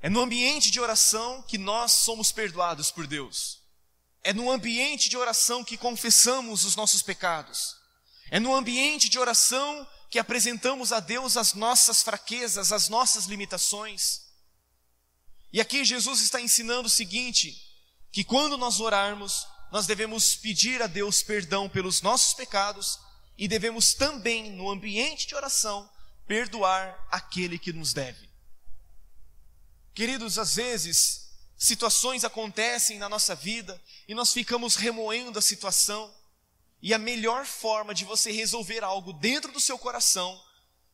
É 0.00 0.08
no 0.08 0.22
ambiente 0.22 0.70
de 0.70 0.80
oração 0.80 1.42
que 1.42 1.58
nós 1.58 1.92
somos 1.92 2.32
perdoados 2.32 2.90
por 2.90 3.06
Deus. 3.06 3.60
É 4.22 4.32
no 4.32 4.50
ambiente 4.50 5.06
de 5.06 5.18
oração 5.18 5.62
que 5.62 5.76
confessamos 5.76 6.64
os 6.64 6.74
nossos 6.76 7.02
pecados. 7.02 7.76
É 8.30 8.40
no 8.40 8.54
ambiente 8.54 9.10
de 9.10 9.18
oração 9.18 9.86
que 10.10 10.18
apresentamos 10.18 10.94
a 10.94 10.98
Deus 11.00 11.36
as 11.36 11.52
nossas 11.52 12.02
fraquezas, 12.02 12.72
as 12.72 12.88
nossas 12.88 13.26
limitações. 13.26 14.22
E 15.52 15.60
aqui 15.60 15.84
Jesus 15.84 16.22
está 16.22 16.40
ensinando 16.40 16.86
o 16.86 16.90
seguinte: 16.90 17.54
que 18.10 18.24
quando 18.24 18.56
nós 18.56 18.80
orarmos, 18.80 19.46
nós 19.70 19.86
devemos 19.86 20.36
pedir 20.36 20.80
a 20.80 20.86
Deus 20.86 21.22
perdão 21.22 21.68
pelos 21.68 22.00
nossos 22.00 22.32
pecados 22.32 22.98
e 23.36 23.48
devemos 23.48 23.94
também, 23.94 24.52
no 24.52 24.70
ambiente 24.70 25.26
de 25.26 25.34
oração, 25.34 25.88
perdoar 26.26 27.06
aquele 27.10 27.58
que 27.58 27.72
nos 27.72 27.92
deve. 27.92 28.28
Queridos, 29.92 30.38
às 30.38 30.56
vezes, 30.56 31.30
situações 31.56 32.24
acontecem 32.24 32.98
na 32.98 33.08
nossa 33.08 33.34
vida 33.34 33.80
e 34.08 34.14
nós 34.14 34.32
ficamos 34.32 34.76
remoendo 34.76 35.38
a 35.38 35.42
situação, 35.42 36.12
e 36.82 36.92
a 36.92 36.98
melhor 36.98 37.46
forma 37.46 37.94
de 37.94 38.04
você 38.04 38.30
resolver 38.30 38.84
algo 38.84 39.14
dentro 39.14 39.50
do 39.50 39.58
seu 39.58 39.78
coração, 39.78 40.38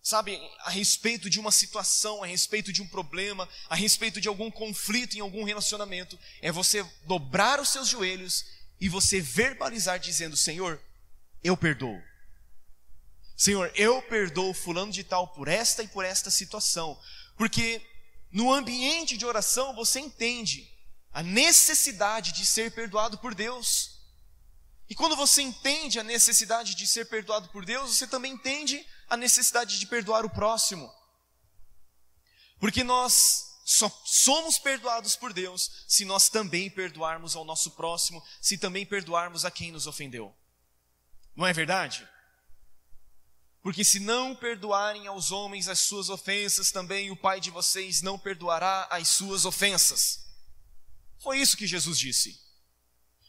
sabe, 0.00 0.40
a 0.60 0.70
respeito 0.70 1.28
de 1.28 1.40
uma 1.40 1.50
situação, 1.50 2.22
a 2.22 2.26
respeito 2.26 2.72
de 2.72 2.80
um 2.80 2.86
problema, 2.86 3.48
a 3.68 3.74
respeito 3.74 4.20
de 4.20 4.28
algum 4.28 4.52
conflito 4.52 5.16
em 5.16 5.20
algum 5.20 5.42
relacionamento, 5.42 6.16
é 6.40 6.52
você 6.52 6.84
dobrar 7.06 7.58
os 7.58 7.70
seus 7.70 7.88
joelhos 7.88 8.44
e 8.80 8.88
você 8.88 9.20
verbalizar 9.20 9.98
dizendo: 9.98 10.36
Senhor, 10.36 10.80
eu 11.42 11.56
perdoo. 11.56 12.00
Senhor, 13.40 13.72
eu 13.74 14.02
perdoo 14.02 14.52
fulano 14.52 14.92
de 14.92 15.02
tal 15.02 15.26
por 15.28 15.48
esta 15.48 15.82
e 15.82 15.88
por 15.88 16.04
esta 16.04 16.30
situação, 16.30 17.00
porque 17.38 17.80
no 18.30 18.52
ambiente 18.52 19.16
de 19.16 19.24
oração 19.24 19.74
você 19.74 19.98
entende 19.98 20.70
a 21.10 21.22
necessidade 21.22 22.32
de 22.32 22.44
ser 22.44 22.70
perdoado 22.72 23.16
por 23.16 23.34
Deus. 23.34 23.98
E 24.90 24.94
quando 24.94 25.16
você 25.16 25.40
entende 25.40 25.98
a 25.98 26.04
necessidade 26.04 26.74
de 26.74 26.86
ser 26.86 27.08
perdoado 27.08 27.48
por 27.48 27.64
Deus, 27.64 27.96
você 27.96 28.06
também 28.06 28.34
entende 28.34 28.86
a 29.08 29.16
necessidade 29.16 29.78
de 29.78 29.86
perdoar 29.86 30.26
o 30.26 30.30
próximo. 30.30 30.92
Porque 32.58 32.84
nós 32.84 33.62
só 33.64 33.88
somos 34.04 34.58
perdoados 34.58 35.16
por 35.16 35.32
Deus 35.32 35.86
se 35.88 36.04
nós 36.04 36.28
também 36.28 36.68
perdoarmos 36.68 37.34
ao 37.34 37.46
nosso 37.46 37.70
próximo, 37.70 38.22
se 38.38 38.58
também 38.58 38.84
perdoarmos 38.84 39.46
a 39.46 39.50
quem 39.50 39.72
nos 39.72 39.86
ofendeu. 39.86 40.36
Não 41.34 41.46
é 41.46 41.54
verdade? 41.54 42.06
Porque 43.62 43.84
se 43.84 44.00
não 44.00 44.34
perdoarem 44.34 45.06
aos 45.06 45.30
homens 45.30 45.68
as 45.68 45.80
suas 45.80 46.08
ofensas, 46.08 46.70
também 46.70 47.10
o 47.10 47.16
Pai 47.16 47.40
de 47.40 47.50
vocês 47.50 48.00
não 48.00 48.18
perdoará 48.18 48.88
as 48.90 49.08
suas 49.08 49.44
ofensas. 49.44 50.26
Foi 51.18 51.38
isso 51.38 51.56
que 51.56 51.66
Jesus 51.66 51.98
disse. 51.98 52.40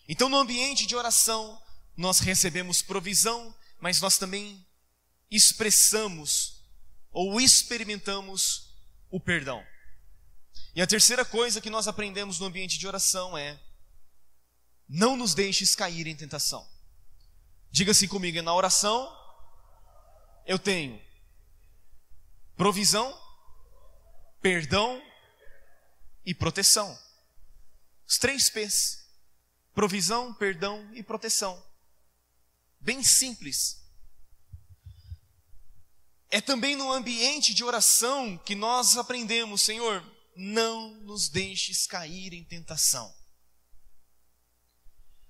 Então, 0.07 0.29
no 0.29 0.37
ambiente 0.37 0.85
de 0.85 0.95
oração, 0.95 1.61
nós 1.97 2.19
recebemos 2.19 2.81
provisão, 2.81 3.53
mas 3.79 3.99
nós 3.99 4.17
também 4.17 4.65
expressamos 5.29 6.61
ou 7.11 7.39
experimentamos 7.39 8.73
o 9.09 9.19
perdão. 9.19 9.61
E 10.73 10.81
a 10.81 10.87
terceira 10.87 11.25
coisa 11.25 11.59
que 11.59 11.69
nós 11.69 11.87
aprendemos 11.87 12.39
no 12.39 12.45
ambiente 12.45 12.79
de 12.79 12.87
oração 12.87 13.37
é: 13.37 13.59
não 14.87 15.17
nos 15.17 15.33
deixes 15.33 15.75
cair 15.75 16.07
em 16.07 16.15
tentação. 16.15 16.65
Diga 17.69 17.91
assim 17.91 18.07
comigo, 18.07 18.41
na 18.41 18.53
oração 18.53 19.20
eu 20.45 20.59
tenho 20.59 21.01
provisão, 22.55 23.17
perdão 24.41 25.01
e 26.25 26.33
proteção. 26.33 26.97
Os 28.07 28.17
três 28.17 28.49
P's: 28.49 29.05
provisão, 29.73 30.33
perdão 30.33 30.89
e 30.93 31.03
proteção. 31.03 31.61
Bem 32.79 33.03
simples. 33.03 33.79
É 36.29 36.39
também 36.39 36.75
no 36.75 36.91
ambiente 36.91 37.53
de 37.53 37.63
oração 37.63 38.37
que 38.37 38.55
nós 38.55 38.95
aprendemos, 38.97 39.61
Senhor, 39.61 40.01
não 40.35 40.95
nos 41.01 41.27
deixes 41.27 41.85
cair 41.85 42.33
em 42.33 42.43
tentação. 42.43 43.13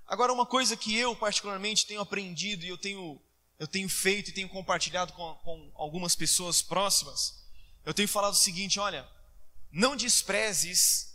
Agora, 0.06 0.32
uma 0.32 0.46
coisa 0.46 0.78
que 0.78 0.96
eu 0.96 1.16
particularmente 1.16 1.88
tenho 1.88 2.02
aprendido 2.02 2.66
e 2.66 2.68
eu 2.68 2.78
tenho 2.78 3.20
eu 3.62 3.68
tenho 3.68 3.88
feito 3.88 4.32
e 4.32 4.34
tenho 4.34 4.50
compartilhado 4.50 5.14
com, 5.14 5.36
com 5.36 5.72
algumas 5.76 6.16
pessoas 6.16 6.64
próximas, 6.64 7.46
eu 7.86 7.94
tenho 7.94 8.08
falado 8.08 8.34
o 8.34 8.36
seguinte: 8.36 8.80
olha, 8.80 9.08
não 9.72 9.96
desprezes 9.96 11.14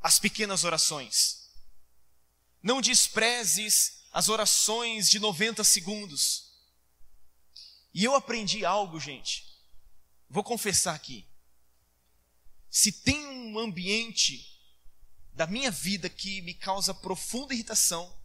as 0.00 0.20
pequenas 0.20 0.62
orações, 0.62 1.50
não 2.62 2.80
desprezes 2.80 4.04
as 4.12 4.28
orações 4.28 5.10
de 5.10 5.18
90 5.18 5.64
segundos. 5.64 6.54
E 7.92 8.04
eu 8.04 8.14
aprendi 8.14 8.64
algo, 8.64 9.00
gente, 9.00 9.44
vou 10.30 10.44
confessar 10.44 10.94
aqui. 10.94 11.26
Se 12.70 12.92
tem 12.92 13.26
um 13.26 13.58
ambiente 13.58 14.48
da 15.32 15.44
minha 15.44 15.72
vida 15.72 16.08
que 16.08 16.40
me 16.42 16.54
causa 16.54 16.94
profunda 16.94 17.52
irritação, 17.52 18.16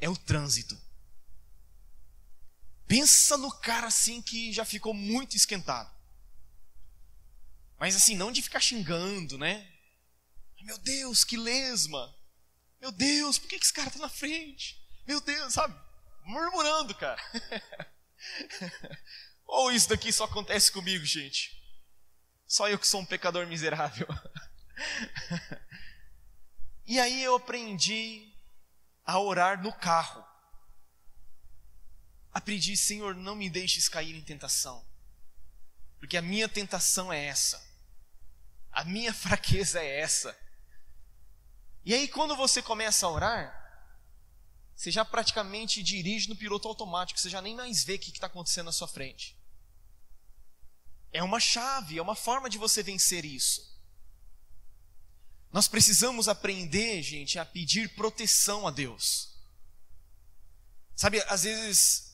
é 0.00 0.08
o 0.08 0.16
trânsito. 0.16 0.87
Pensa 2.88 3.36
no 3.36 3.52
cara 3.52 3.86
assim 3.86 4.22
que 4.22 4.50
já 4.52 4.64
ficou 4.64 4.94
muito 4.94 5.36
esquentado. 5.36 5.94
Mas 7.78 7.94
assim, 7.94 8.16
não 8.16 8.32
de 8.32 8.42
ficar 8.42 8.60
xingando, 8.60 9.36
né? 9.36 9.70
Meu 10.62 10.78
Deus, 10.78 11.22
que 11.22 11.36
lesma! 11.36 12.14
Meu 12.80 12.90
Deus, 12.90 13.38
por 13.38 13.48
que 13.48 13.56
esse 13.56 13.72
cara 13.72 13.90
tá 13.90 13.98
na 13.98 14.08
frente? 14.08 14.80
Meu 15.06 15.20
Deus, 15.20 15.52
sabe? 15.52 15.78
Murmurando, 16.24 16.94
cara. 16.94 17.20
Ou 19.46 19.72
isso 19.72 19.88
daqui 19.88 20.12
só 20.12 20.24
acontece 20.24 20.70
comigo, 20.70 21.04
gente? 21.04 21.56
Só 22.46 22.68
eu 22.68 22.78
que 22.78 22.86
sou 22.86 23.00
um 23.00 23.06
pecador 23.06 23.46
miserável. 23.46 24.06
e 26.86 26.98
aí 26.98 27.22
eu 27.22 27.36
aprendi 27.36 28.32
a 29.04 29.18
orar 29.18 29.62
no 29.62 29.72
carro. 29.72 30.27
Aprendi, 32.38 32.76
Senhor, 32.76 33.16
não 33.16 33.34
me 33.34 33.50
deixes 33.50 33.88
cair 33.88 34.14
em 34.14 34.22
tentação. 34.22 34.86
Porque 35.98 36.16
a 36.16 36.22
minha 36.22 36.48
tentação 36.48 37.12
é 37.12 37.24
essa. 37.24 37.60
A 38.70 38.84
minha 38.84 39.12
fraqueza 39.12 39.82
é 39.82 40.00
essa. 40.00 40.38
E 41.84 41.92
aí, 41.92 42.06
quando 42.06 42.36
você 42.36 42.62
começa 42.62 43.04
a 43.04 43.10
orar, 43.10 43.92
você 44.76 44.88
já 44.88 45.04
praticamente 45.04 45.82
dirige 45.82 46.28
no 46.28 46.36
piloto 46.36 46.68
automático, 46.68 47.18
você 47.18 47.28
já 47.28 47.42
nem 47.42 47.56
mais 47.56 47.82
vê 47.82 47.96
o 47.96 47.98
que 47.98 48.10
está 48.10 48.28
acontecendo 48.28 48.66
na 48.66 48.72
sua 48.72 48.86
frente. 48.86 49.36
É 51.12 51.20
uma 51.20 51.40
chave, 51.40 51.98
é 51.98 52.02
uma 52.02 52.14
forma 52.14 52.48
de 52.48 52.56
você 52.56 52.84
vencer 52.84 53.24
isso. 53.24 53.76
Nós 55.50 55.66
precisamos 55.66 56.28
aprender, 56.28 57.02
gente, 57.02 57.36
a 57.36 57.44
pedir 57.44 57.96
proteção 57.96 58.64
a 58.64 58.70
Deus. 58.70 59.34
Sabe, 60.94 61.20
às 61.26 61.42
vezes 61.42 62.07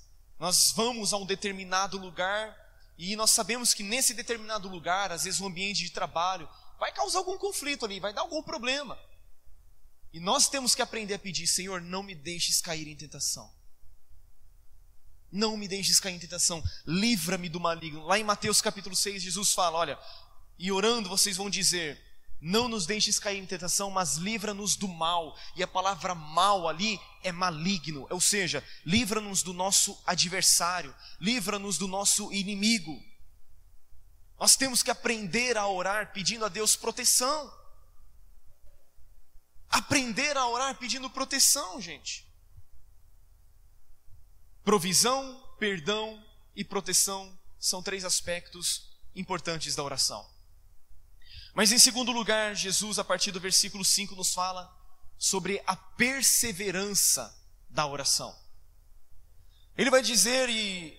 nós 0.44 0.72
vamos 0.72 1.14
a 1.14 1.16
um 1.16 1.24
determinado 1.24 1.96
lugar 1.96 2.54
e 2.98 3.16
nós 3.16 3.30
sabemos 3.30 3.72
que 3.72 3.82
nesse 3.82 4.12
determinado 4.12 4.68
lugar, 4.68 5.10
às 5.10 5.24
vezes 5.24 5.40
o 5.40 5.46
ambiente 5.46 5.82
de 5.82 5.88
trabalho 5.88 6.46
vai 6.78 6.92
causar 6.92 7.20
algum 7.20 7.38
conflito 7.38 7.86
ali, 7.86 7.98
vai 7.98 8.12
dar 8.12 8.20
algum 8.20 8.42
problema. 8.42 8.98
E 10.12 10.20
nós 10.20 10.46
temos 10.46 10.74
que 10.74 10.82
aprender 10.82 11.14
a 11.14 11.18
pedir, 11.18 11.46
Senhor, 11.46 11.80
não 11.80 12.02
me 12.02 12.14
deixes 12.14 12.60
cair 12.60 12.86
em 12.86 12.94
tentação. 12.94 13.50
Não 15.32 15.56
me 15.56 15.66
deixes 15.66 15.98
cair 15.98 16.14
em 16.14 16.18
tentação, 16.18 16.62
livra-me 16.86 17.48
do 17.48 17.58
maligno. 17.58 18.04
Lá 18.04 18.18
em 18.18 18.22
Mateus 18.22 18.60
capítulo 18.60 18.94
6, 18.94 19.22
Jesus 19.22 19.54
fala: 19.54 19.78
Olha, 19.78 19.98
e 20.58 20.70
orando 20.70 21.08
vocês 21.08 21.38
vão 21.38 21.48
dizer: 21.48 21.98
Não 22.40 22.68
nos 22.68 22.84
deixes 22.84 23.18
cair 23.18 23.38
em 23.38 23.46
tentação, 23.46 23.90
mas 23.90 24.16
livra-nos 24.16 24.76
do 24.76 24.86
mal. 24.86 25.38
E 25.56 25.62
a 25.62 25.66
palavra 25.66 26.14
mal 26.14 26.68
ali 26.68 27.00
é 27.22 27.32
maligno, 27.32 28.06
ou 28.10 28.20
seja, 28.20 28.62
livra-nos 28.84 29.42
do 29.42 29.54
nosso 29.54 29.98
adversário, 30.06 30.94
livra-nos 31.18 31.78
do 31.78 31.88
nosso 31.88 32.32
inimigo. 32.32 33.02
Nós 34.38 34.56
temos 34.56 34.82
que 34.82 34.90
aprender 34.90 35.56
a 35.56 35.66
orar 35.66 36.12
pedindo 36.12 36.44
a 36.44 36.48
Deus 36.48 36.76
proteção. 36.76 37.52
Aprender 39.70 40.36
a 40.36 40.46
orar 40.46 40.76
pedindo 40.76 41.08
proteção, 41.08 41.80
gente. 41.80 42.28
Provisão, 44.62 45.42
perdão 45.58 46.22
e 46.54 46.64
proteção 46.64 47.38
são 47.58 47.82
três 47.82 48.04
aspectos 48.04 48.92
importantes 49.14 49.74
da 49.74 49.82
oração. 49.82 50.33
Mas 51.54 51.70
em 51.70 51.78
segundo 51.78 52.10
lugar, 52.10 52.56
Jesus, 52.56 52.98
a 52.98 53.04
partir 53.04 53.30
do 53.30 53.38
versículo 53.38 53.84
5, 53.84 54.16
nos 54.16 54.34
fala 54.34 54.70
sobre 55.16 55.62
a 55.66 55.76
perseverança 55.76 57.32
da 57.70 57.86
oração. 57.86 58.36
Ele 59.76 59.88
vai 59.88 60.02
dizer 60.02 60.48
e, 60.48 60.98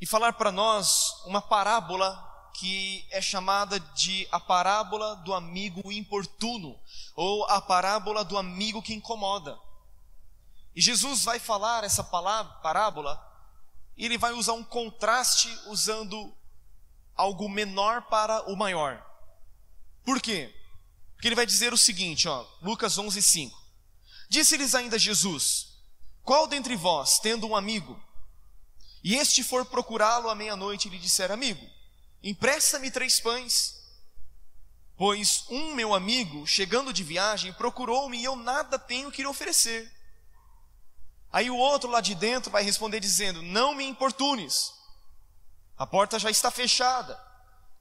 e 0.00 0.06
falar 0.06 0.34
para 0.34 0.52
nós 0.52 1.22
uma 1.26 1.42
parábola 1.42 2.30
que 2.54 3.04
é 3.10 3.20
chamada 3.20 3.80
de 3.80 4.28
a 4.30 4.38
parábola 4.38 5.16
do 5.16 5.34
amigo 5.34 5.90
importuno, 5.90 6.78
ou 7.16 7.44
a 7.46 7.60
parábola 7.60 8.24
do 8.24 8.38
amigo 8.38 8.82
que 8.82 8.94
incomoda. 8.94 9.58
E 10.76 10.80
Jesus 10.80 11.24
vai 11.24 11.38
falar 11.38 11.82
essa 11.82 12.04
palavra, 12.04 12.52
parábola, 12.62 13.20
e 13.96 14.04
ele 14.04 14.16
vai 14.16 14.32
usar 14.32 14.52
um 14.52 14.62
contraste 14.62 15.48
usando 15.66 16.32
algo 17.16 17.48
menor 17.48 18.02
para 18.02 18.42
o 18.50 18.56
maior. 18.56 19.11
Por 20.04 20.20
quê? 20.20 20.54
Porque 21.14 21.28
ele 21.28 21.36
vai 21.36 21.46
dizer 21.46 21.72
o 21.72 21.78
seguinte, 21.78 22.28
ó, 22.28 22.46
Lucas 22.60 22.98
11:5. 22.98 23.52
Disse-lhes 24.28 24.74
ainda 24.74 24.98
Jesus: 24.98 25.68
Qual 26.22 26.46
dentre 26.46 26.74
vós, 26.74 27.18
tendo 27.18 27.46
um 27.46 27.54
amigo, 27.54 28.02
e 29.04 29.14
este 29.16 29.42
for 29.42 29.64
procurá-lo 29.66 30.28
à 30.28 30.34
meia-noite 30.34 30.88
e 30.88 30.90
lhe 30.90 30.98
disser: 30.98 31.30
Amigo, 31.30 31.64
empresta-me 32.22 32.90
três 32.90 33.20
pães, 33.20 33.82
pois 34.96 35.44
um 35.48 35.74
meu 35.74 35.94
amigo, 35.94 36.46
chegando 36.46 36.92
de 36.92 37.04
viagem, 37.04 37.52
procurou-me 37.52 38.18
e 38.18 38.24
eu 38.24 38.36
nada 38.36 38.78
tenho 38.78 39.10
que 39.10 39.22
lhe 39.22 39.28
oferecer. 39.28 39.92
Aí 41.32 41.50
o 41.50 41.56
outro 41.56 41.90
lá 41.90 42.00
de 42.00 42.14
dentro 42.14 42.50
vai 42.50 42.62
responder 42.62 43.00
dizendo: 43.00 43.42
Não 43.42 43.74
me 43.74 43.84
importunes, 43.84 44.72
a 45.76 45.86
porta 45.86 46.18
já 46.18 46.30
está 46.30 46.50
fechada, 46.50 47.20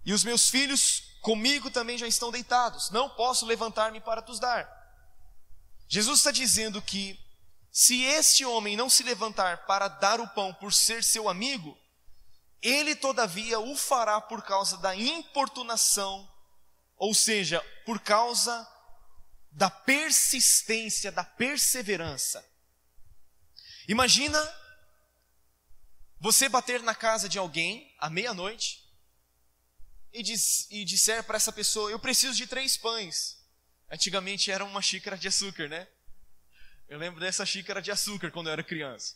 e 0.05 0.13
os 0.13 0.23
meus 0.23 0.49
filhos 0.49 1.10
comigo 1.21 1.69
também 1.69 1.97
já 1.97 2.07
estão 2.07 2.31
deitados, 2.31 2.89
não 2.89 3.09
posso 3.09 3.45
levantar-me 3.45 4.01
para 4.01 4.21
te 4.21 4.37
dar. 4.39 4.67
Jesus 5.87 6.19
está 6.19 6.31
dizendo 6.31 6.81
que, 6.81 7.19
se 7.71 8.03
este 8.03 8.43
homem 8.43 8.75
não 8.75 8.89
se 8.89 9.03
levantar 9.03 9.65
para 9.65 9.87
dar 9.87 10.19
o 10.19 10.27
pão 10.29 10.53
por 10.53 10.73
ser 10.73 11.03
seu 11.03 11.29
amigo, 11.29 11.77
ele 12.61 12.95
todavia 12.95 13.59
o 13.59 13.75
fará 13.75 14.19
por 14.19 14.43
causa 14.43 14.77
da 14.77 14.95
importunação, 14.95 16.29
ou 16.97 17.13
seja, 17.13 17.61
por 17.85 17.99
causa 17.99 18.67
da 19.51 19.69
persistência, 19.69 21.11
da 21.11 21.23
perseverança. 21.23 22.45
Imagina 23.87 24.39
você 26.19 26.47
bater 26.47 26.81
na 26.83 26.93
casa 26.95 27.27
de 27.27 27.37
alguém 27.37 27.93
à 27.99 28.09
meia-noite 28.09 28.80
e, 30.13 30.23
diz, 30.23 30.67
e 30.69 30.83
disser 30.83 31.23
para 31.23 31.37
essa 31.37 31.51
pessoa: 31.51 31.91
Eu 31.91 31.99
preciso 31.99 32.35
de 32.35 32.47
três 32.47 32.77
pães. 32.77 33.39
Antigamente 33.89 34.51
era 34.51 34.63
uma 34.63 34.81
xícara 34.81 35.17
de 35.17 35.27
açúcar, 35.27 35.67
né? 35.67 35.87
Eu 36.87 36.97
lembro 36.97 37.19
dessa 37.19 37.45
xícara 37.45 37.81
de 37.81 37.91
açúcar 37.91 38.31
quando 38.31 38.47
eu 38.47 38.53
era 38.53 38.63
criança. 38.63 39.15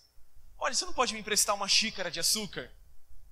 Olha, 0.57 0.73
você 0.73 0.85
não 0.85 0.93
pode 0.93 1.13
me 1.13 1.19
emprestar 1.19 1.55
uma 1.55 1.67
xícara 1.67 2.09
de 2.09 2.19
açúcar? 2.19 2.71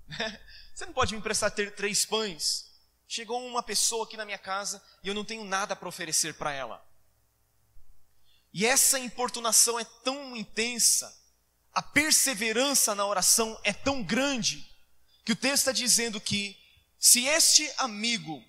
Você 0.76 0.88
não 0.88 0.94
pode 0.94 1.14
me 1.14 1.20
emprestar 1.20 1.52
ter 1.52 1.74
três 1.76 2.04
pães? 2.04 2.66
Chegou 3.08 3.46
uma 3.46 3.62
pessoa 3.62 4.06
aqui 4.06 4.18
na 4.18 4.26
minha 4.26 4.40
casa 4.40 4.84
e 5.04 5.08
eu 5.08 5.14
não 5.14 5.24
tenho 5.24 5.44
nada 5.46 5.76
para 5.76 5.88
oferecer 5.88 6.34
para 6.34 6.52
ela. 6.52 6.84
E 8.52 8.66
essa 8.66 8.98
importunação 8.98 9.80
é 9.80 9.86
tão 10.04 10.36
intensa 10.36 11.16
a 11.74 11.82
perseverança 11.82 12.94
na 12.94 13.06
oração 13.06 13.60
é 13.64 13.74
tão 13.74 14.04
grande 14.04 14.70
que 15.26 15.32
o 15.32 15.36
texto 15.36 15.62
está 15.62 15.72
dizendo 15.72 16.22
que 16.22 16.56
se 17.04 17.26
este 17.26 17.70
amigo 17.80 18.42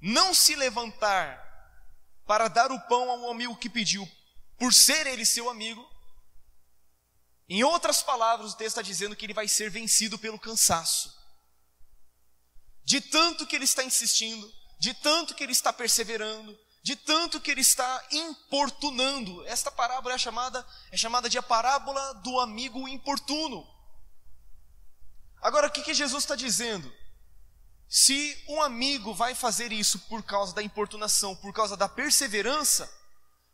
não 0.00 0.32
se 0.32 0.54
levantar 0.54 1.44
para 2.24 2.46
dar 2.46 2.70
o 2.70 2.80
pão 2.82 3.10
ao 3.10 3.32
amigo 3.32 3.56
que 3.56 3.68
pediu, 3.68 4.08
por 4.56 4.72
ser 4.72 5.08
ele 5.08 5.26
seu 5.26 5.50
amigo, 5.50 5.84
em 7.48 7.64
outras 7.64 8.00
palavras, 8.00 8.52
o 8.52 8.56
texto 8.56 8.78
está 8.78 8.82
dizendo 8.82 9.16
que 9.16 9.26
ele 9.26 9.34
vai 9.34 9.48
ser 9.48 9.70
vencido 9.70 10.16
pelo 10.20 10.38
cansaço. 10.38 11.12
De 12.84 13.00
tanto 13.00 13.44
que 13.44 13.56
ele 13.56 13.64
está 13.64 13.82
insistindo, 13.82 14.48
de 14.78 14.94
tanto 14.94 15.34
que 15.34 15.42
ele 15.42 15.50
está 15.50 15.72
perseverando, 15.72 16.56
de 16.84 16.94
tanto 16.94 17.40
que 17.40 17.50
ele 17.50 17.60
está 17.60 18.06
importunando. 18.12 19.44
Esta 19.48 19.68
parábola 19.72 20.14
é 20.14 20.18
chamada, 20.18 20.64
é 20.92 20.96
chamada 20.96 21.28
de 21.28 21.38
a 21.38 21.42
parábola 21.42 22.14
do 22.22 22.38
amigo 22.38 22.86
importuno. 22.86 23.66
Agora, 25.42 25.66
o 25.66 25.72
que, 25.72 25.82
que 25.82 25.92
Jesus 25.92 26.22
está 26.22 26.36
dizendo? 26.36 26.99
Se 27.92 28.40
um 28.46 28.62
amigo 28.62 29.12
vai 29.12 29.34
fazer 29.34 29.72
isso 29.72 29.98
por 30.00 30.22
causa 30.22 30.54
da 30.54 30.62
importunação, 30.62 31.34
por 31.34 31.52
causa 31.52 31.76
da 31.76 31.88
perseverança, 31.88 32.88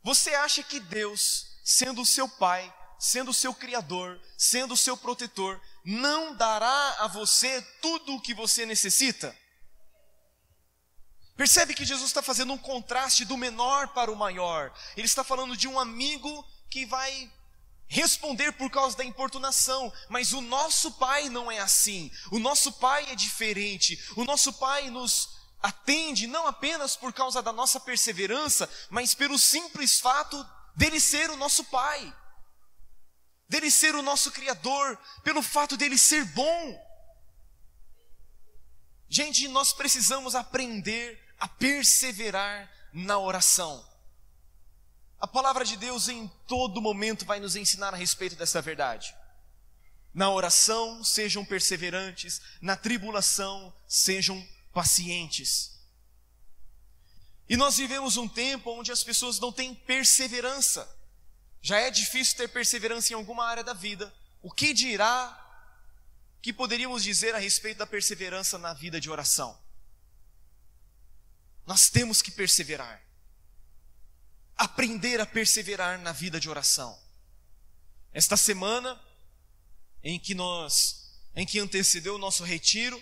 você 0.03 0.35
acha 0.35 0.63
que 0.63 0.79
Deus, 0.79 1.47
sendo 1.65 2.03
o 2.03 2.07
seu 2.07 2.29
pai, 2.29 2.71
sendo 2.99 3.31
o 3.31 3.35
seu 3.35 3.55
criador, 3.55 4.21
sendo 4.37 4.75
o 4.75 4.77
seu 4.77 4.95
protetor, 4.95 5.59
não 5.83 6.37
dará 6.37 6.97
a 6.99 7.09
você 7.09 7.63
tudo 7.81 8.15
o 8.15 8.21
que 8.21 8.35
você 8.35 8.67
necessita? 8.67 9.35
Percebe 11.35 11.75
que 11.75 11.87
Jesus 11.87 12.11
está 12.11 12.21
fazendo 12.21 12.53
um 12.53 12.59
contraste 12.59 13.25
do 13.25 13.39
menor 13.39 13.89
para 13.89 14.13
o 14.13 14.17
maior. 14.17 14.71
Ele 14.99 15.07
está 15.07 15.25
falando 15.25 15.57
de 15.57 15.67
um 15.67 15.81
amigo 15.81 16.47
que 16.69 16.85
vai 16.85 17.33
responder 17.89 18.53
por 18.53 18.71
causa 18.71 18.97
da 18.97 19.05
importunação, 19.05 19.93
mas 20.09 20.33
o 20.33 20.41
nosso 20.41 20.93
pai 20.93 21.29
não 21.29 21.51
é 21.51 21.59
assim. 21.59 22.11
O 22.31 22.39
nosso 22.39 22.73
pai 22.73 23.11
é 23.11 23.15
diferente. 23.15 23.99
O 24.17 24.25
nosso 24.25 24.53
pai 24.53 24.91
nos 24.91 25.37
atende 25.63 26.27
não 26.27 26.47
apenas 26.47 26.97
por 26.97 27.13
causa 27.13 27.43
da 27.43 27.53
nossa 27.53 27.81
perseverança, 27.81 28.69
mas 28.91 29.15
pelo 29.15 29.39
simples 29.39 30.01
fato 30.01 30.45
dele 30.77 31.01
ser 31.01 31.31
o 31.31 31.37
nosso 31.37 31.65
pai, 31.65 32.15
dele 33.49 33.71
ser 33.71 33.95
o 33.95 34.03
nosso 34.03 34.31
criador, 34.31 34.99
pelo 35.23 35.43
fato 35.43 35.77
dele 35.77 35.97
ser 35.97 36.25
bom. 36.27 36.87
Gente, 39.09 39.49
nós 39.49 39.73
precisamos 39.73 40.35
aprender 40.35 41.25
a 41.39 41.49
perseverar 41.49 42.71
na 42.93 43.19
oração. 43.19 43.85
A 45.19 45.27
palavra 45.27 45.65
de 45.65 45.77
Deus 45.77 46.09
em 46.09 46.29
todo 46.47 46.81
momento 46.81 47.25
vai 47.25 47.41
nos 47.41 47.57
ensinar 47.57 47.95
a 47.95 47.97
respeito 47.97 48.37
dessa 48.37 48.61
verdade. 48.61 49.15
Na 50.13 50.31
oração, 50.31 51.03
sejam 51.03 51.45
perseverantes, 51.45 52.41
na 52.61 52.77
tribulação, 52.77 53.73
sejam 53.87 54.47
pacientes. 54.73 55.79
E 57.49 57.57
nós 57.57 57.77
vivemos 57.77 58.17
um 58.17 58.29
tempo 58.29 58.71
onde 58.71 58.91
as 58.91 59.05
pessoas 59.05 59.39
não 59.39 59.53
têm 59.53 59.75
perseverança. 59.75 60.89
Já 61.63 61.79
é 61.79 61.91
difícil 61.91 62.37
ter 62.37 62.49
perseverança 62.49 63.13
em 63.13 63.17
alguma 63.17 63.47
área 63.47 63.65
da 63.65 63.73
vida. 63.73 64.13
O 64.43 64.51
que 64.51 64.73
dirá 64.73 65.43
que 66.43 66.53
poderíamos 66.53 67.03
dizer 67.03 67.35
a 67.35 67.39
respeito 67.39 67.79
da 67.79 67.87
perseverança 67.87 68.59
na 68.59 68.73
vida 68.73 69.01
de 69.01 69.11
oração? 69.11 69.59
Nós 71.67 71.89
temos 71.89 72.23
que 72.23 72.31
perseverar. 72.31 73.06
Aprender 74.57 75.21
a 75.21 75.27
perseverar 75.27 75.99
na 76.01 76.13
vida 76.13 76.41
de 76.41 76.49
oração. 76.49 76.99
Esta 78.13 78.37
semana 78.37 79.01
em 80.03 80.19
que 80.19 80.35
nós 80.35 81.07
em 81.37 81.45
que 81.45 81.61
antecedeu 81.61 82.15
o 82.15 82.19
nosso 82.19 82.43
retiro, 82.43 83.01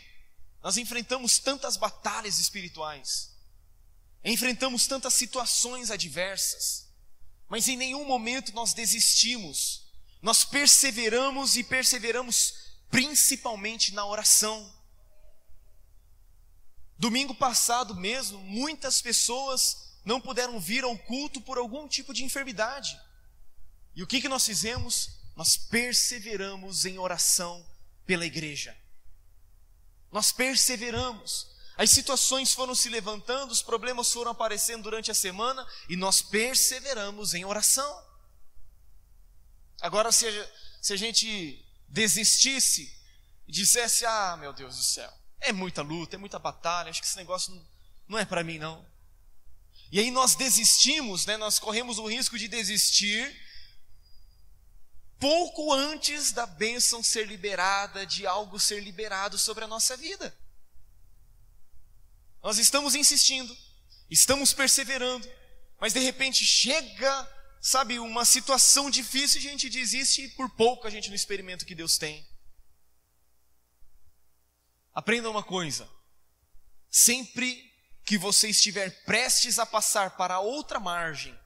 nós 0.60 0.76
enfrentamos 0.76 1.38
tantas 1.38 1.76
batalhas 1.76 2.40
espirituais. 2.40 3.32
Enfrentamos 4.24 4.88
tantas 4.88 5.14
situações 5.14 5.90
adversas, 5.90 6.88
mas 7.48 7.68
em 7.68 7.76
nenhum 7.76 8.04
momento 8.04 8.52
nós 8.52 8.74
desistimos. 8.74 9.84
Nós 10.20 10.44
perseveramos 10.44 11.56
e 11.56 11.62
perseveramos 11.62 12.54
principalmente 12.90 13.94
na 13.94 14.04
oração. 14.04 14.74
Domingo 16.98 17.34
passado 17.36 17.94
mesmo, 17.94 18.38
muitas 18.40 19.00
pessoas 19.00 19.93
não 20.04 20.20
puderam 20.20 20.60
vir 20.60 20.84
ao 20.84 20.96
culto 20.98 21.40
por 21.40 21.58
algum 21.58 21.88
tipo 21.88 22.12
de 22.12 22.24
enfermidade. 22.24 23.00
E 23.94 24.02
o 24.02 24.06
que, 24.06 24.20
que 24.20 24.28
nós 24.28 24.44
fizemos? 24.44 25.10
Nós 25.34 25.56
perseveramos 25.56 26.84
em 26.84 26.98
oração 26.98 27.64
pela 28.04 28.26
igreja. 28.26 28.76
Nós 30.12 30.30
perseveramos. 30.30 31.52
As 31.76 31.90
situações 31.90 32.52
foram 32.52 32.74
se 32.74 32.88
levantando, 32.88 33.50
os 33.50 33.62
problemas 33.62 34.12
foram 34.12 34.30
aparecendo 34.30 34.84
durante 34.84 35.10
a 35.10 35.14
semana 35.14 35.66
e 35.88 35.96
nós 35.96 36.22
perseveramos 36.22 37.34
em 37.34 37.44
oração. 37.44 38.04
Agora, 39.80 40.12
se 40.12 40.26
a, 40.28 40.50
se 40.80 40.92
a 40.92 40.96
gente 40.96 41.64
desistisse 41.88 42.96
e 43.48 43.52
dissesse: 43.52 44.06
Ah, 44.06 44.36
meu 44.36 44.52
Deus 44.52 44.76
do 44.76 44.82
céu, 44.82 45.12
é 45.40 45.52
muita 45.52 45.82
luta, 45.82 46.14
é 46.14 46.18
muita 46.18 46.38
batalha, 46.38 46.90
acho 46.90 47.00
que 47.00 47.08
esse 47.08 47.16
negócio 47.16 47.52
não, 47.52 47.66
não 48.08 48.18
é 48.18 48.24
para 48.24 48.44
mim, 48.44 48.58
não. 48.58 48.86
E 49.94 50.00
aí 50.00 50.10
nós 50.10 50.34
desistimos, 50.34 51.24
né? 51.24 51.36
nós 51.36 51.60
corremos 51.60 52.00
o 52.00 52.06
risco 52.08 52.36
de 52.36 52.48
desistir 52.48 53.32
pouco 55.20 55.72
antes 55.72 56.32
da 56.32 56.46
bênção 56.46 57.00
ser 57.00 57.28
liberada, 57.28 58.04
de 58.04 58.26
algo 58.26 58.58
ser 58.58 58.82
liberado 58.82 59.38
sobre 59.38 59.62
a 59.62 59.68
nossa 59.68 59.96
vida. 59.96 60.36
Nós 62.42 62.58
estamos 62.58 62.96
insistindo, 62.96 63.56
estamos 64.10 64.52
perseverando, 64.52 65.30
mas 65.78 65.92
de 65.92 66.00
repente 66.00 66.44
chega, 66.44 67.32
sabe, 67.60 68.00
uma 68.00 68.24
situação 68.24 68.90
difícil 68.90 69.40
e 69.40 69.46
a 69.46 69.50
gente 69.52 69.70
desiste 69.70 70.22
e 70.22 70.28
por 70.30 70.50
pouco 70.50 70.88
a 70.88 70.90
gente 70.90 71.08
não 71.08 71.14
experimenta 71.14 71.62
o 71.62 71.66
que 71.68 71.74
Deus 71.76 71.96
tem. 71.96 72.26
Aprenda 74.92 75.30
uma 75.30 75.44
coisa: 75.44 75.88
sempre 76.90 77.72
que 78.04 78.18
você 78.18 78.48
estiver 78.48 79.04
prestes 79.04 79.58
a 79.58 79.64
passar 79.64 80.16
para 80.16 80.40
outra 80.40 80.78
margem, 80.78 81.38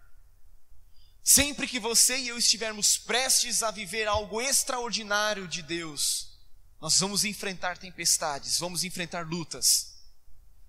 sempre 1.23 1.69
que 1.69 1.79
você 1.79 2.19
e 2.19 2.29
eu 2.29 2.39
estivermos 2.39 2.99
prestes 2.99 3.63
a 3.63 3.71
viver 3.71 4.09
algo 4.09 4.41
extraordinário 4.41 5.47
de 5.47 5.63
Deus, 5.63 6.39
nós 6.81 6.99
vamos 6.99 7.25
enfrentar 7.25 7.79
tempestades, 7.79 8.59
vamos 8.59 8.85
enfrentar 8.85 9.27
lutas. 9.27 9.99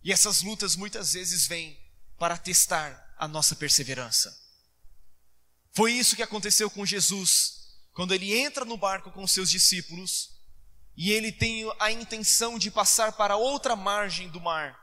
E 0.04 0.12
essas 0.12 0.42
lutas 0.42 0.76
muitas 0.76 1.14
vezes 1.14 1.46
vêm 1.46 1.80
para 2.18 2.38
testar 2.38 3.16
a 3.18 3.28
nossa 3.28 3.56
perseverança. 3.56 4.36
Foi 5.72 5.94
isso 5.94 6.16
que 6.16 6.24
aconteceu 6.24 6.70
com 6.70 6.86
Jesus, 6.86 7.60
quando 7.94 8.14
ele 8.14 8.38
entra 8.38 8.66
no 8.66 8.78
barco 8.78 9.12
com 9.12 9.28
seus 9.28 9.50
discípulos 9.52 10.40
e 10.96 11.12
ele 11.12 11.32
tem 11.32 11.72
a 11.80 11.92
intenção 11.92 12.58
de 12.58 12.72
passar 12.72 13.14
para 13.14 13.38
outra 13.38 13.76
margem 13.76 14.30
do 14.30 14.42
mar, 14.42 14.78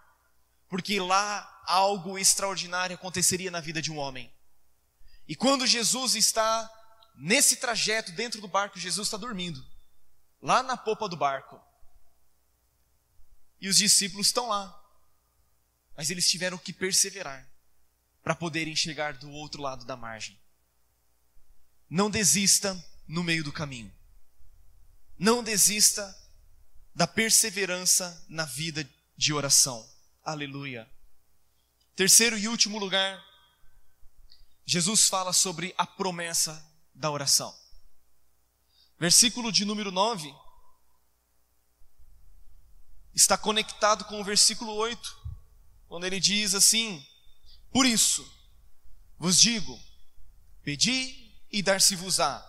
porque 0.68 0.98
lá 1.00 1.62
algo 1.66 2.18
extraordinário 2.18 2.94
aconteceria 2.94 3.50
na 3.50 3.60
vida 3.60 3.82
de 3.82 3.90
um 3.90 3.98
homem. 3.98 4.32
E 5.28 5.34
quando 5.34 5.66
Jesus 5.66 6.14
está 6.14 6.70
nesse 7.16 7.56
trajeto 7.56 8.12
dentro 8.12 8.40
do 8.40 8.48
barco, 8.48 8.78
Jesus 8.78 9.08
está 9.08 9.16
dormindo, 9.16 9.64
lá 10.40 10.62
na 10.62 10.76
popa 10.76 11.08
do 11.08 11.16
barco. 11.16 11.60
E 13.60 13.68
os 13.68 13.76
discípulos 13.76 14.28
estão 14.28 14.48
lá, 14.48 14.82
mas 15.96 16.10
eles 16.10 16.28
tiveram 16.28 16.58
que 16.58 16.72
perseverar 16.72 17.48
para 18.22 18.34
poderem 18.34 18.76
chegar 18.76 19.14
do 19.14 19.30
outro 19.30 19.62
lado 19.62 19.84
da 19.84 19.96
margem. 19.96 20.38
Não 21.88 22.10
desista 22.10 22.76
no 23.06 23.22
meio 23.22 23.44
do 23.44 23.52
caminho. 23.52 23.92
Não 25.18 25.42
desista 25.42 26.14
da 26.94 27.06
perseverança 27.06 28.24
na 28.28 28.44
vida 28.44 28.88
de 29.16 29.32
oração. 29.32 29.88
Aleluia. 30.26 30.90
Terceiro 31.94 32.36
e 32.36 32.48
último 32.48 32.78
lugar, 32.78 33.24
Jesus 34.64 35.06
fala 35.06 35.32
sobre 35.32 35.72
a 35.78 35.86
promessa 35.86 36.68
da 36.92 37.08
oração. 37.12 37.56
Versículo 38.98 39.52
de 39.52 39.64
número 39.64 39.92
9 39.92 40.34
está 43.14 43.38
conectado 43.38 44.04
com 44.06 44.20
o 44.20 44.24
versículo 44.24 44.74
8, 44.74 45.16
quando 45.86 46.04
ele 46.04 46.18
diz 46.18 46.56
assim: 46.56 47.06
Por 47.70 47.86
isso 47.86 48.28
vos 49.16 49.40
digo, 49.40 49.80
pedi 50.64 51.32
e 51.52 51.62
dar-se-vos-á, 51.62 52.44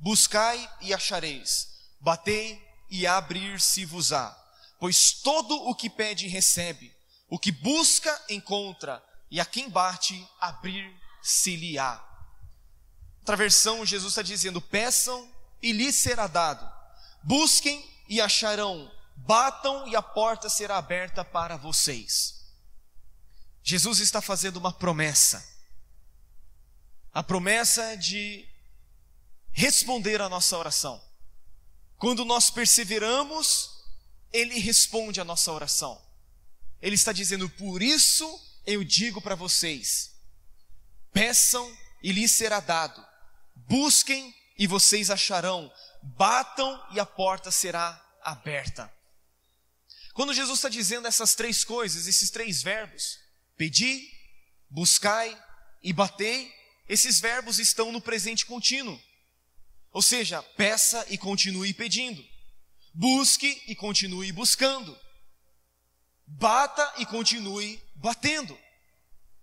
buscai 0.00 0.68
e 0.80 0.92
achareis 0.92 1.72
Batei 2.00 2.60
e 2.90 3.06
abrir-se-vos-á. 3.06 4.36
Pois 4.80 5.12
todo 5.12 5.54
o 5.54 5.76
que 5.76 5.88
pede 5.88 6.26
recebe, 6.26 6.92
o 7.28 7.38
que 7.38 7.50
busca 7.50 8.24
encontra, 8.28 9.02
e 9.30 9.40
a 9.40 9.44
quem 9.44 9.68
bate 9.68 10.28
abrir-se-lhe-á. 10.40 12.02
Outra 13.18 13.36
versão, 13.36 13.84
Jesus 13.84 14.12
está 14.12 14.22
dizendo: 14.22 14.60
peçam 14.60 15.28
e 15.60 15.72
lhes 15.72 15.96
será 15.96 16.26
dado, 16.26 16.70
busquem 17.22 17.84
e 18.08 18.20
acharão, 18.20 18.92
batam 19.16 19.88
e 19.88 19.96
a 19.96 20.02
porta 20.02 20.48
será 20.48 20.76
aberta 20.76 21.24
para 21.24 21.56
vocês. 21.56 22.44
Jesus 23.62 23.98
está 23.98 24.20
fazendo 24.20 24.58
uma 24.58 24.72
promessa, 24.72 25.42
a 27.12 27.22
promessa 27.22 27.96
de 27.96 28.46
responder 29.50 30.20
à 30.20 30.28
nossa 30.28 30.58
oração. 30.58 31.02
Quando 31.96 32.24
nós 32.26 32.50
perseveramos, 32.50 33.82
Ele 34.30 34.58
responde 34.58 35.20
a 35.20 35.24
nossa 35.24 35.50
oração. 35.50 36.03
Ele 36.80 36.94
está 36.94 37.12
dizendo: 37.12 37.48
Por 37.48 37.82
isso 37.82 38.26
eu 38.66 38.82
digo 38.84 39.20
para 39.20 39.34
vocês: 39.34 40.12
peçam 41.12 41.70
e 42.02 42.12
lhes 42.12 42.32
será 42.32 42.60
dado, 42.60 43.04
busquem 43.54 44.34
e 44.58 44.66
vocês 44.66 45.10
acharão, 45.10 45.72
batam 46.02 46.86
e 46.92 47.00
a 47.00 47.06
porta 47.06 47.50
será 47.50 48.00
aberta. 48.22 48.92
Quando 50.12 50.32
Jesus 50.32 50.58
está 50.58 50.68
dizendo 50.68 51.08
essas 51.08 51.34
três 51.34 51.64
coisas, 51.64 52.06
esses 52.06 52.30
três 52.30 52.62
verbos, 52.62 53.18
pedi, 53.56 54.08
buscai 54.70 55.36
e 55.82 55.92
batei, 55.92 56.52
esses 56.88 57.18
verbos 57.18 57.58
estão 57.58 57.90
no 57.90 58.00
presente 58.00 58.46
contínuo. 58.46 59.00
Ou 59.92 60.02
seja, 60.02 60.42
peça 60.42 61.04
e 61.08 61.18
continue 61.18 61.72
pedindo. 61.74 62.24
Busque 62.92 63.62
e 63.66 63.74
continue 63.74 64.30
buscando. 64.32 64.96
Bata 66.36 66.94
e 66.98 67.06
continue 67.06 67.80
batendo. 67.94 68.58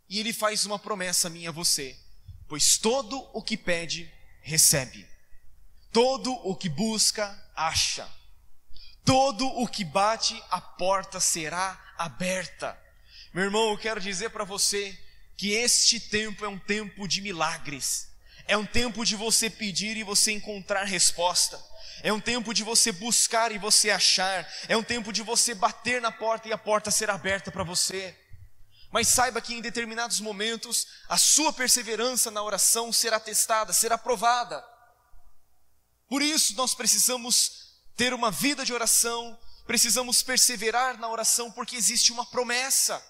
E 0.09 0.19
ele 0.19 0.33
faz 0.33 0.65
uma 0.65 0.77
promessa 0.77 1.29
minha 1.29 1.49
a 1.49 1.53
você: 1.53 1.97
pois 2.47 2.77
todo 2.77 3.17
o 3.33 3.41
que 3.41 3.55
pede, 3.55 4.11
recebe. 4.41 5.07
Todo 5.91 6.33
o 6.45 6.55
que 6.55 6.67
busca, 6.67 7.27
acha. 7.55 8.09
Todo 9.05 9.47
o 9.47 9.67
que 9.67 9.85
bate, 9.85 10.41
a 10.49 10.59
porta 10.59 11.19
será 11.19 11.79
aberta. 11.97 12.77
Meu 13.33 13.45
irmão, 13.45 13.71
eu 13.71 13.77
quero 13.77 13.99
dizer 13.99 14.29
para 14.29 14.43
você 14.43 14.97
que 15.37 15.51
este 15.51 15.99
tempo 15.99 16.43
é 16.43 16.47
um 16.47 16.59
tempo 16.59 17.07
de 17.07 17.21
milagres. 17.21 18.09
É 18.47 18.57
um 18.57 18.65
tempo 18.65 19.05
de 19.05 19.15
você 19.15 19.49
pedir 19.49 19.95
e 19.95 20.03
você 20.03 20.33
encontrar 20.33 20.83
resposta. 20.83 21.57
É 22.03 22.11
um 22.11 22.19
tempo 22.19 22.53
de 22.53 22.63
você 22.63 22.91
buscar 22.91 23.51
e 23.51 23.57
você 23.57 23.89
achar. 23.89 24.47
É 24.67 24.75
um 24.75 24.83
tempo 24.83 25.11
de 25.13 25.21
você 25.21 25.53
bater 25.53 26.01
na 26.01 26.11
porta 26.11 26.47
e 26.47 26.53
a 26.53 26.57
porta 26.57 26.89
ser 26.89 27.09
aberta 27.09 27.51
para 27.51 27.63
você. 27.63 28.17
Mas 28.91 29.07
saiba 29.07 29.41
que 29.41 29.53
em 29.53 29.61
determinados 29.61 30.19
momentos 30.19 30.87
a 31.07 31.17
sua 31.17 31.53
perseverança 31.53 32.29
na 32.29 32.43
oração 32.43 32.91
será 32.91 33.19
testada, 33.19 33.71
será 33.71 33.97
provada. 33.97 34.63
Por 36.09 36.21
isso 36.21 36.55
nós 36.55 36.73
precisamos 36.73 37.79
ter 37.95 38.13
uma 38.13 38.29
vida 38.29 38.65
de 38.65 38.73
oração, 38.73 39.39
precisamos 39.65 40.21
perseverar 40.21 40.99
na 40.99 41.07
oração, 41.07 41.49
porque 41.51 41.77
existe 41.77 42.11
uma 42.11 42.25
promessa. 42.25 43.01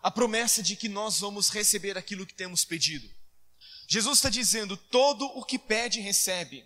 A 0.00 0.10
promessa 0.10 0.62
de 0.62 0.76
que 0.76 0.88
nós 0.88 1.18
vamos 1.18 1.48
receber 1.48 1.98
aquilo 1.98 2.26
que 2.26 2.34
temos 2.34 2.64
pedido. 2.64 3.10
Jesus 3.88 4.18
está 4.18 4.28
dizendo: 4.28 4.76
todo 4.76 5.26
o 5.26 5.44
que 5.44 5.58
pede, 5.58 6.00
recebe. 6.00 6.64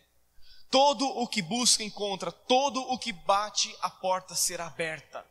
Todo 0.70 1.04
o 1.04 1.26
que 1.26 1.42
busca, 1.42 1.82
encontra. 1.82 2.30
Todo 2.30 2.80
o 2.80 2.98
que 2.98 3.12
bate, 3.12 3.74
a 3.82 3.90
porta 3.90 4.34
será 4.34 4.66
aberta. 4.66 5.26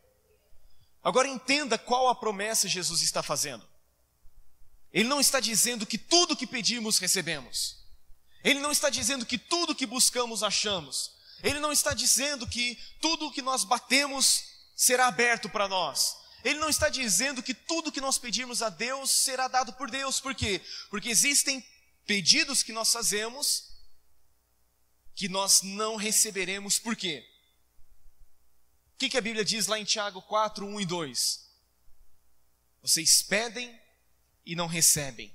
Agora 1.02 1.28
entenda 1.28 1.78
qual 1.78 2.10
a 2.10 2.16
promessa 2.16 2.68
Jesus 2.68 3.02
está 3.02 3.24
fazendo. 3.24 3.66
Ele 4.92 5.08
não 5.08 5.20
está 5.20 5.40
dizendo 5.40 5.86
que 5.86 5.98
tudo 5.98 6.36
que 6.36 6.46
pedimos 6.46 7.00
recebemos. 7.00 7.78
Ele 8.44 8.60
não 8.60 8.72
está 8.72 8.90
dizendo 8.90 9.26
que 9.26 9.38
tudo 9.38 9.76
que 9.76 9.86
buscamos 9.86 10.44
achamos. 10.44 11.12
Ele 11.42 11.60
não 11.60 11.72
está 11.72 11.94
dizendo 11.94 12.46
que 12.46 12.78
tudo 13.02 13.32
que 13.32 13.42
nós 13.42 13.64
batemos 13.64 14.44
será 14.76 15.08
aberto 15.08 15.50
para 15.50 15.68
nós. 15.68 16.18
Ele 16.44 16.60
não 16.60 16.70
está 16.70 16.90
dizendo 16.90 17.44
que 17.44 17.54
tudo 17.54 17.92
que 17.92 18.02
nós 18.02 18.18
pedirmos 18.18 18.62
a 18.62 18.70
Deus 18.70 19.12
será 19.12 19.48
dado 19.48 19.74
por 19.74 19.90
Deus. 19.90 20.20
Por 20.20 20.34
quê? 20.36 20.62
Porque 20.90 21.10
existem 21.10 21.66
pedidos 22.06 22.64
que 22.64 22.74
nós 22.74 22.92
fazemos 22.92 23.69
que 25.20 25.28
nós 25.28 25.62
não 25.64 25.98
receberemos. 25.98 26.80
Por 26.80 26.96
quê? 26.96 27.28
O 28.94 28.98
que, 29.00 29.10
que 29.10 29.18
a 29.18 29.22
Bíblia 29.22 29.44
diz 29.44 29.68
lá 29.68 29.78
em 29.78 29.84
Tiago 29.84 30.22
4, 30.22 30.66
1 30.66 30.80
e 30.80 30.86
2? 30.86 31.46
Vocês 32.82 33.22
pedem 33.22 33.78
e 34.46 34.56
não 34.56 34.66
recebem, 34.66 35.30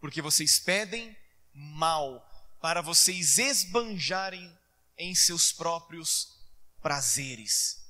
porque 0.00 0.20
vocês 0.20 0.58
pedem 0.58 1.16
mal, 1.54 2.28
para 2.60 2.82
vocês 2.82 3.38
esbanjarem 3.38 4.52
em 4.98 5.14
seus 5.14 5.52
próprios 5.52 6.36
prazeres. 6.82 7.80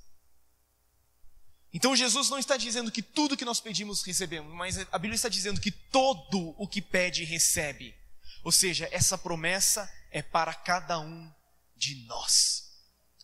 Então 1.72 1.96
Jesus 1.96 2.28
não 2.28 2.38
está 2.38 2.58
dizendo 2.58 2.92
que 2.92 3.00
tudo 3.00 3.34
que 3.34 3.46
nós 3.46 3.60
pedimos 3.60 4.02
recebemos, 4.02 4.54
mas 4.54 4.76
a 4.78 4.98
Bíblia 4.98 5.16
está 5.16 5.30
dizendo 5.30 5.58
que 5.58 5.70
todo 5.70 6.54
o 6.58 6.68
que 6.68 6.82
pede 6.82 7.24
recebe. 7.24 7.96
Ou 8.44 8.52
seja, 8.52 8.86
essa 8.92 9.16
promessa 9.16 9.90
é 10.12 10.22
para 10.22 10.54
cada 10.54 11.00
um 11.00 11.32
de 11.74 12.04
nós. 12.04 12.70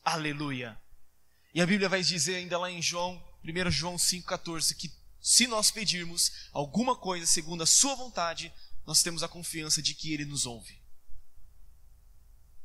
Aleluia. 0.03 0.81
E 1.55 1.61
a 1.61 1.67
Bíblia 1.67 1.89
vai 1.89 2.03
dizer 2.03 2.37
ainda 2.37 2.59
lá 2.59 2.71
em 2.71 2.81
João, 2.81 3.23
1 3.45 3.71
João 3.71 3.97
5,14, 3.97 4.75
que 4.75 4.91
se 5.21 5.47
nós 5.47 5.71
pedirmos 5.71 6.33
alguma 6.53 6.97
coisa 6.97 7.27
segundo 7.27 7.63
a 7.63 7.67
Sua 7.67 7.95
vontade, 7.95 8.53
nós 8.87 9.03
temos 9.03 9.23
a 9.23 9.29
confiança 9.29 9.83
de 9.83 9.95
que 9.95 10.13
Ele 10.13 10.25
nos 10.25 10.47
ouve. 10.47 10.81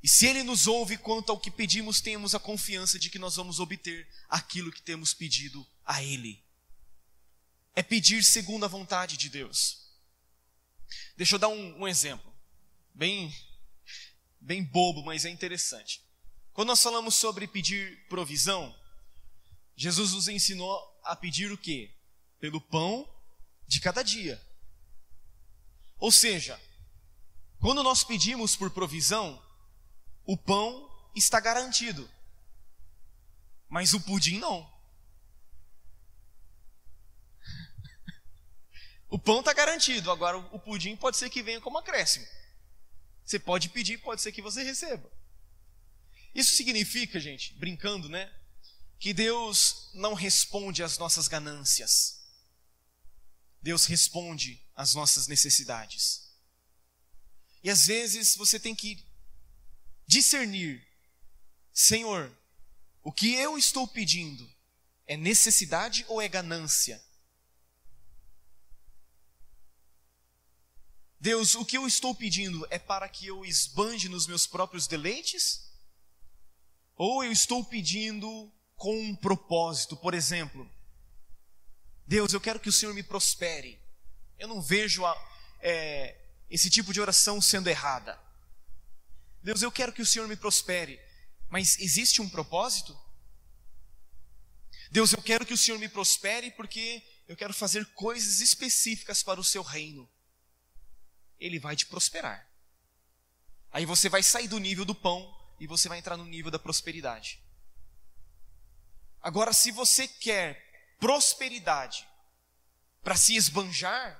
E 0.02 0.08
se 0.08 0.26
Ele 0.26 0.44
nos 0.44 0.68
ouve 0.68 0.98
quanto 0.98 1.32
ao 1.32 1.40
que 1.40 1.52
pedimos, 1.52 2.00
temos 2.00 2.34
a 2.34 2.40
confiança 2.40 2.98
de 2.98 3.10
que 3.10 3.20
nós 3.20 3.36
vamos 3.36 3.60
obter 3.60 4.08
aquilo 4.30 4.72
que 4.72 4.82
temos 4.82 5.14
pedido 5.14 5.66
a 5.86 6.02
Ele. 6.02 6.42
É 7.76 7.84
pedir 7.84 8.24
segundo 8.24 8.64
a 8.64 8.70
vontade 8.70 9.18
de 9.18 9.30
Deus. 9.30 9.82
Deixa 11.18 11.36
eu 11.36 11.40
dar 11.40 11.48
um, 11.50 11.82
um 11.82 11.88
exemplo, 11.88 12.34
bem, 12.94 13.34
bem 14.44 14.64
bobo, 14.64 15.04
mas 15.04 15.26
é 15.26 15.30
interessante. 15.30 16.04
Quando 16.52 16.68
nós 16.70 16.84
falamos 16.84 17.16
sobre 17.16 17.48
pedir 17.48 18.06
provisão, 18.08 18.76
Jesus 19.76 20.14
nos 20.14 20.28
ensinou 20.28 20.78
a 21.04 21.16
pedir 21.16 21.52
o 21.52 21.58
quê? 21.58 21.92
Pelo 22.40 22.62
pão 22.62 23.10
de 23.68 23.80
cada 23.80 24.04
dia. 24.04 24.40
Ou 25.98 26.12
seja, 26.12 26.60
quando 27.60 27.82
nós 27.82 28.04
pedimos 28.04 28.56
por 28.56 28.70
provisão, 28.70 29.42
o 30.26 30.38
pão 30.38 30.90
está 31.16 31.40
garantido, 31.40 32.10
mas 33.70 33.94
o 33.94 34.02
pudim 34.02 34.38
não. 34.40 34.72
O 39.10 39.20
pão 39.20 39.42
está 39.42 39.54
garantido, 39.54 40.12
agora 40.12 40.38
o 40.38 40.60
pudim 40.60 40.96
pode 40.96 41.18
ser 41.18 41.30
que 41.30 41.44
venha 41.44 41.62
como 41.62 41.78
acréscimo. 41.78 42.26
Você 43.26 43.40
pode 43.40 43.70
pedir, 43.70 43.98
pode 44.00 44.22
ser 44.22 44.32
que 44.32 44.42
você 44.42 44.64
receba. 44.64 45.12
Isso 46.34 46.56
significa, 46.56 47.20
gente, 47.20 47.54
brincando, 47.54 48.10
né? 48.10 48.32
Que 49.00 49.14
Deus 49.14 49.90
não 49.94 50.14
responde 50.14 50.84
às 50.84 50.98
nossas 50.98 51.28
ganâncias. 51.28 52.22
Deus 53.62 53.86
responde 53.86 54.62
às 54.76 54.94
nossas 54.94 55.28
necessidades. 55.28 56.24
E 57.64 57.70
às 57.70 57.86
vezes 57.86 58.36
você 58.36 58.60
tem 58.60 58.76
que 58.76 59.06
discernir: 60.06 60.86
Senhor, 61.72 62.36
o 63.02 63.12
que 63.12 63.34
eu 63.34 63.58
estou 63.58 63.88
pedindo 63.88 64.50
é 65.06 65.16
necessidade 65.16 66.06
ou 66.08 66.22
é 66.22 66.28
ganância? 66.28 67.02
Deus, 71.24 71.56
o 71.56 71.64
que 71.64 71.78
eu 71.78 71.88
estou 71.88 72.14
pedindo 72.14 72.68
é 72.70 72.78
para 72.78 73.08
que 73.08 73.28
eu 73.28 73.46
esbanje 73.46 74.10
nos 74.10 74.28
meus 74.28 74.46
próprios 74.46 74.88
deleites? 74.88 75.72
Ou 76.98 77.24
eu 77.24 77.32
estou 77.32 77.64
pedindo 77.64 78.52
com 78.76 78.94
um 79.00 79.16
propósito, 79.16 79.96
por 79.96 80.14
exemplo, 80.14 80.70
Deus, 82.06 82.34
eu 82.34 82.42
quero 82.42 82.60
que 82.60 82.68
o 82.68 82.74
Senhor 82.74 82.94
me 82.94 83.02
prospere. 83.02 83.80
Eu 84.38 84.50
não 84.50 84.62
vejo 84.62 85.06
a, 85.06 85.16
é, 85.62 86.14
esse 86.50 86.70
tipo 86.70 86.92
de 86.92 87.00
oração 87.00 87.42
sendo 87.42 87.70
errada. 87.70 88.20
Deus, 89.42 89.62
eu 89.62 89.72
quero 89.72 89.94
que 89.94 90.02
o 90.02 90.06
Senhor 90.06 90.28
me 90.28 90.36
prospere, 90.36 91.00
mas 91.48 91.80
existe 91.80 92.22
um 92.22 92.28
propósito? 92.28 93.00
Deus, 94.92 95.14
eu 95.14 95.22
quero 95.22 95.46
que 95.46 95.54
o 95.54 95.58
Senhor 95.58 95.80
me 95.80 95.88
prospere 95.88 96.52
porque 96.52 97.02
eu 97.30 97.38
quero 97.38 97.54
fazer 97.54 97.86
coisas 97.94 98.42
específicas 98.42 99.24
para 99.24 99.40
o 99.40 99.44
seu 99.44 99.64
reino. 99.64 100.12
Ele 101.44 101.60
vai 101.60 101.76
te 101.76 101.86
prosperar. 101.86 102.50
Aí 103.70 103.86
você 103.86 104.08
vai 104.08 104.24
sair 104.24 104.48
do 104.48 104.60
nível 104.60 104.86
do 104.86 104.96
pão 104.96 105.36
e 105.60 105.68
você 105.68 105.90
vai 105.90 105.98
entrar 105.98 106.16
no 106.16 106.26
nível 106.26 106.50
da 106.50 106.58
prosperidade. 106.58 107.44
Agora, 109.22 109.52
se 109.52 109.70
você 109.72 110.08
quer 110.08 110.96
prosperidade 111.00 112.08
para 113.02 113.18
se 113.18 113.36
esbanjar, 113.36 114.18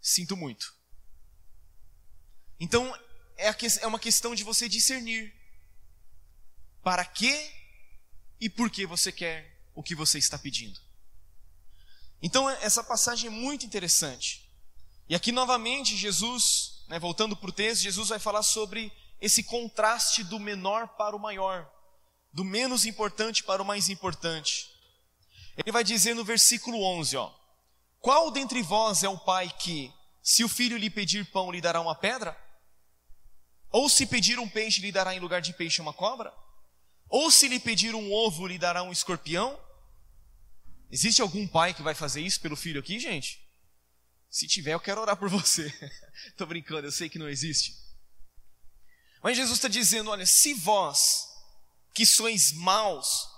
sinto 0.00 0.36
muito. 0.36 0.74
Então, 2.60 2.94
é, 3.36 3.48
é 3.80 3.86
uma 3.86 3.98
questão 3.98 4.34
de 4.34 4.44
você 4.44 4.68
discernir 4.68 5.34
para 6.82 7.02
que 7.04 7.50
e 8.38 8.50
por 8.50 8.68
que 8.68 8.84
você 8.84 9.10
quer 9.10 9.58
o 9.74 9.82
que 9.82 9.94
você 9.94 10.18
está 10.18 10.38
pedindo. 10.38 10.78
Então, 12.20 12.48
essa 12.50 12.84
passagem 12.84 13.28
é 13.28 13.30
muito 13.30 13.64
interessante. 13.64 14.43
E 15.08 15.14
aqui, 15.14 15.32
novamente, 15.32 15.96
Jesus, 15.96 16.84
né, 16.88 16.98
voltando 16.98 17.36
para 17.36 17.50
o 17.50 17.52
texto, 17.52 17.82
Jesus 17.82 18.08
vai 18.08 18.18
falar 18.18 18.42
sobre 18.42 18.92
esse 19.20 19.42
contraste 19.42 20.24
do 20.24 20.38
menor 20.38 20.88
para 20.96 21.14
o 21.14 21.20
maior, 21.20 21.70
do 22.32 22.44
menos 22.44 22.86
importante 22.86 23.42
para 23.42 23.62
o 23.62 23.64
mais 23.64 23.88
importante. 23.88 24.66
Ele 25.56 25.70
vai 25.70 25.84
dizer 25.84 26.14
no 26.14 26.24
versículo 26.24 26.82
11, 26.82 27.16
ó: 27.16 27.32
Qual 28.00 28.30
dentre 28.30 28.62
vós 28.62 29.02
é 29.02 29.08
o 29.08 29.18
pai 29.18 29.52
que, 29.58 29.92
se 30.22 30.42
o 30.42 30.48
filho 30.48 30.76
lhe 30.76 30.90
pedir 30.90 31.30
pão, 31.30 31.52
lhe 31.52 31.60
dará 31.60 31.80
uma 31.80 31.94
pedra? 31.94 32.36
Ou 33.70 33.88
se 33.88 34.06
pedir 34.06 34.38
um 34.38 34.48
peixe, 34.48 34.80
lhe 34.80 34.92
dará 34.92 35.14
em 35.14 35.20
lugar 35.20 35.40
de 35.40 35.52
peixe 35.52 35.82
uma 35.82 35.92
cobra? 35.92 36.32
Ou 37.08 37.30
se 37.30 37.46
lhe 37.46 37.60
pedir 37.60 37.94
um 37.94 38.12
ovo, 38.12 38.46
lhe 38.46 38.58
dará 38.58 38.82
um 38.82 38.92
escorpião? 38.92 39.58
Existe 40.90 41.20
algum 41.20 41.46
pai 41.46 41.74
que 41.74 41.82
vai 41.82 41.94
fazer 41.94 42.20
isso 42.20 42.40
pelo 42.40 42.56
filho 42.56 42.80
aqui, 42.80 42.98
gente? 42.98 43.43
Se 44.34 44.48
tiver, 44.48 44.74
eu 44.74 44.80
quero 44.80 45.00
orar 45.00 45.16
por 45.16 45.28
você. 45.28 45.72
Estou 46.26 46.44
brincando, 46.44 46.88
eu 46.88 46.90
sei 46.90 47.08
que 47.08 47.20
não 47.20 47.28
existe. 47.28 47.78
Mas 49.22 49.36
Jesus 49.36 49.58
está 49.58 49.68
dizendo: 49.68 50.10
olha, 50.10 50.26
se 50.26 50.52
vós, 50.54 51.28
que 51.94 52.04
sois 52.04 52.50
maus, 52.50 53.28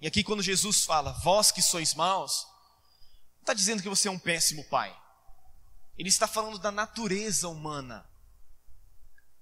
e 0.00 0.06
aqui, 0.06 0.22
quando 0.22 0.44
Jesus 0.44 0.84
fala, 0.84 1.10
vós 1.24 1.50
que 1.50 1.60
sois 1.60 1.92
maus, 1.94 2.46
não 3.34 3.40
está 3.40 3.52
dizendo 3.52 3.82
que 3.82 3.88
você 3.88 4.06
é 4.06 4.10
um 4.12 4.18
péssimo 4.18 4.62
pai. 4.66 4.96
Ele 5.98 6.08
está 6.08 6.28
falando 6.28 6.60
da 6.60 6.70
natureza 6.70 7.48
humana. 7.48 8.08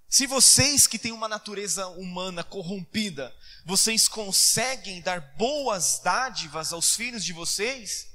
Se 0.08 0.26
vocês 0.26 0.86
que 0.86 0.98
têm 0.98 1.12
uma 1.12 1.28
natureza 1.28 1.88
humana 1.88 2.42
corrompida, 2.42 3.36
vocês 3.66 4.08
conseguem 4.08 5.02
dar 5.02 5.20
boas 5.36 6.00
dádivas 6.02 6.72
aos 6.72 6.96
filhos 6.96 7.22
de 7.22 7.34
vocês, 7.34 8.08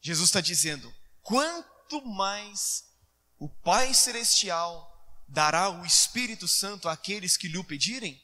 Jesus 0.00 0.30
está 0.30 0.40
dizendo: 0.40 0.92
quanto 1.22 1.75
mais 2.04 2.84
o 3.38 3.48
Pai 3.48 3.94
Celestial 3.94 4.92
dará 5.28 5.70
o 5.70 5.84
Espírito 5.84 6.46
Santo 6.46 6.88
àqueles 6.88 7.36
que 7.36 7.48
lhe 7.48 7.58
o 7.58 7.64
pedirem? 7.64 8.22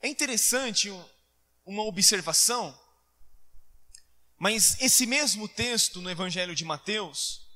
É 0.00 0.08
interessante 0.08 0.88
uma 1.66 1.82
observação, 1.82 2.78
mas 4.36 4.80
esse 4.80 5.06
mesmo 5.06 5.48
texto 5.48 6.00
no 6.00 6.08
Evangelho 6.10 6.54
de 6.54 6.64
Mateus, 6.64 7.46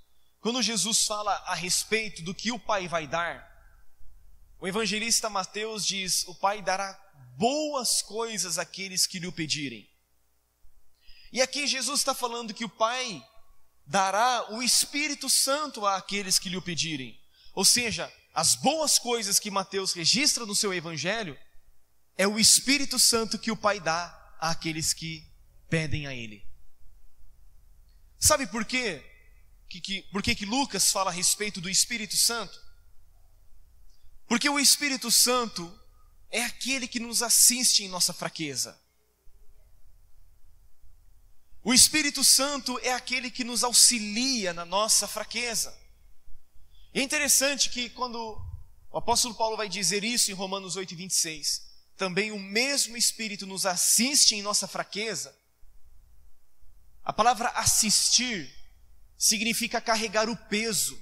quando 0.40 0.60
Jesus 0.60 1.06
fala 1.06 1.32
a 1.46 1.54
respeito 1.54 2.22
do 2.22 2.34
que 2.34 2.50
o 2.50 2.58
Pai 2.58 2.88
vai 2.88 3.06
dar, 3.06 3.52
o 4.62 4.68
evangelista 4.68 5.28
Mateus 5.28 5.84
diz: 5.84 6.24
O 6.28 6.36
Pai 6.36 6.62
dará 6.62 6.96
boas 7.36 8.00
coisas 8.00 8.58
àqueles 8.58 9.08
que 9.08 9.18
lhe 9.18 9.26
o 9.26 9.32
pedirem. 9.32 9.91
E 11.32 11.40
aqui 11.40 11.66
Jesus 11.66 12.00
está 12.00 12.14
falando 12.14 12.52
que 12.52 12.64
o 12.64 12.68
Pai 12.68 13.26
dará 13.86 14.52
o 14.52 14.62
Espírito 14.62 15.30
Santo 15.30 15.86
àqueles 15.86 16.38
que 16.38 16.50
lhe 16.50 16.56
o 16.56 16.62
pedirem. 16.62 17.18
Ou 17.54 17.64
seja, 17.64 18.12
as 18.34 18.54
boas 18.54 18.98
coisas 18.98 19.38
que 19.38 19.50
Mateus 19.50 19.92
registra 19.92 20.44
no 20.44 20.54
seu 20.54 20.72
evangelho 20.72 21.38
é 22.16 22.26
o 22.28 22.38
Espírito 22.38 22.98
Santo 22.98 23.38
que 23.38 23.50
o 23.50 23.56
Pai 23.56 23.80
dá 23.80 24.36
àqueles 24.38 24.92
que 24.92 25.26
pedem 25.68 26.06
a 26.06 26.14
Ele. 26.14 26.46
Sabe 28.18 28.46
por 28.46 28.64
quê? 28.64 29.02
Que, 29.68 29.80
que, 29.80 30.02
por 30.12 30.22
que, 30.22 30.34
que 30.34 30.44
Lucas 30.44 30.92
fala 30.92 31.10
a 31.10 31.14
respeito 31.14 31.60
do 31.60 31.70
Espírito 31.70 32.16
Santo? 32.16 32.60
Porque 34.28 34.48
o 34.48 34.60
Espírito 34.60 35.10
Santo 35.10 35.80
é 36.30 36.42
aquele 36.42 36.86
que 36.86 37.00
nos 37.00 37.22
assiste 37.22 37.84
em 37.84 37.88
nossa 37.88 38.12
fraqueza. 38.12 38.78
O 41.64 41.72
Espírito 41.72 42.24
Santo 42.24 42.78
é 42.82 42.92
aquele 42.92 43.30
que 43.30 43.44
nos 43.44 43.62
auxilia 43.62 44.52
na 44.52 44.64
nossa 44.64 45.06
fraqueza. 45.06 45.76
É 46.92 47.00
interessante 47.00 47.70
que 47.70 47.88
quando 47.90 48.18
o 48.90 48.98
apóstolo 48.98 49.34
Paulo 49.34 49.56
vai 49.56 49.68
dizer 49.68 50.02
isso 50.02 50.30
em 50.30 50.34
Romanos 50.34 50.74
8, 50.74 50.96
26, 50.96 51.62
também 51.96 52.32
o 52.32 52.38
mesmo 52.38 52.96
Espírito 52.96 53.46
nos 53.46 53.64
assiste 53.64 54.34
em 54.34 54.42
nossa 54.42 54.66
fraqueza. 54.66 55.34
A 57.04 57.12
palavra 57.12 57.48
assistir 57.50 58.52
significa 59.16 59.80
carregar 59.80 60.28
o 60.28 60.36
peso, 60.36 61.00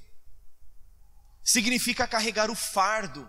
significa 1.43 2.07
carregar 2.07 2.51
o 2.51 2.55
fardo, 2.55 3.27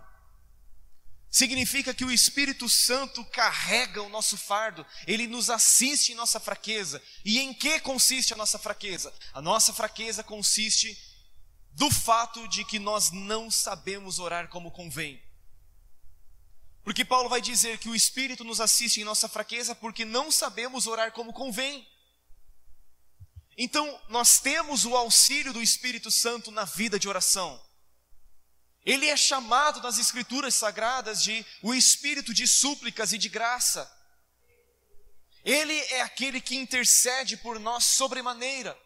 significa 1.31 1.93
que 1.93 2.03
o 2.03 2.11
Espírito 2.11 2.67
Santo 2.67 3.23
carrega 3.25 4.03
o 4.03 4.09
nosso 4.09 4.37
fardo, 4.37 4.85
ele 5.07 5.25
nos 5.27 5.49
assiste 5.49 6.11
em 6.11 6.15
nossa 6.15 6.39
fraqueza. 6.41 7.01
E 7.23 7.39
em 7.39 7.53
que 7.53 7.79
consiste 7.79 8.33
a 8.33 8.37
nossa 8.37 8.59
fraqueza? 8.59 9.13
A 9.33 9.41
nossa 9.41 9.71
fraqueza 9.73 10.21
consiste 10.21 10.95
do 11.71 11.89
fato 11.89 12.45
de 12.49 12.65
que 12.65 12.77
nós 12.77 13.11
não 13.11 13.49
sabemos 13.49 14.19
orar 14.19 14.49
como 14.49 14.71
convém. 14.71 15.23
Porque 16.83 17.05
Paulo 17.05 17.29
vai 17.29 17.39
dizer 17.39 17.77
que 17.77 17.87
o 17.87 17.95
Espírito 17.95 18.43
nos 18.43 18.59
assiste 18.59 18.99
em 18.99 19.05
nossa 19.05 19.29
fraqueza 19.29 19.73
porque 19.73 20.03
não 20.03 20.31
sabemos 20.31 20.85
orar 20.85 21.13
como 21.13 21.31
convém. 21.31 21.87
Então, 23.57 24.01
nós 24.09 24.39
temos 24.39 24.85
o 24.85 24.97
auxílio 24.97 25.53
do 25.53 25.61
Espírito 25.61 26.09
Santo 26.11 26.51
na 26.51 26.65
vida 26.65 26.99
de 26.99 27.07
oração. 27.07 27.61
Ele 28.85 29.07
é 29.07 29.15
chamado 29.15 29.81
nas 29.81 29.97
Escrituras 29.97 30.55
Sagradas 30.55 31.21
de 31.21 31.45
o 31.61 31.73
Espírito 31.73 32.33
de 32.33 32.47
súplicas 32.47 33.13
e 33.13 33.17
de 33.17 33.29
graça. 33.29 33.89
Ele 35.43 35.73
é 35.73 36.01
aquele 36.01 36.41
que 36.41 36.55
intercede 36.55 37.37
por 37.37 37.59
nós 37.59 37.85
sobremaneira. 37.85 38.77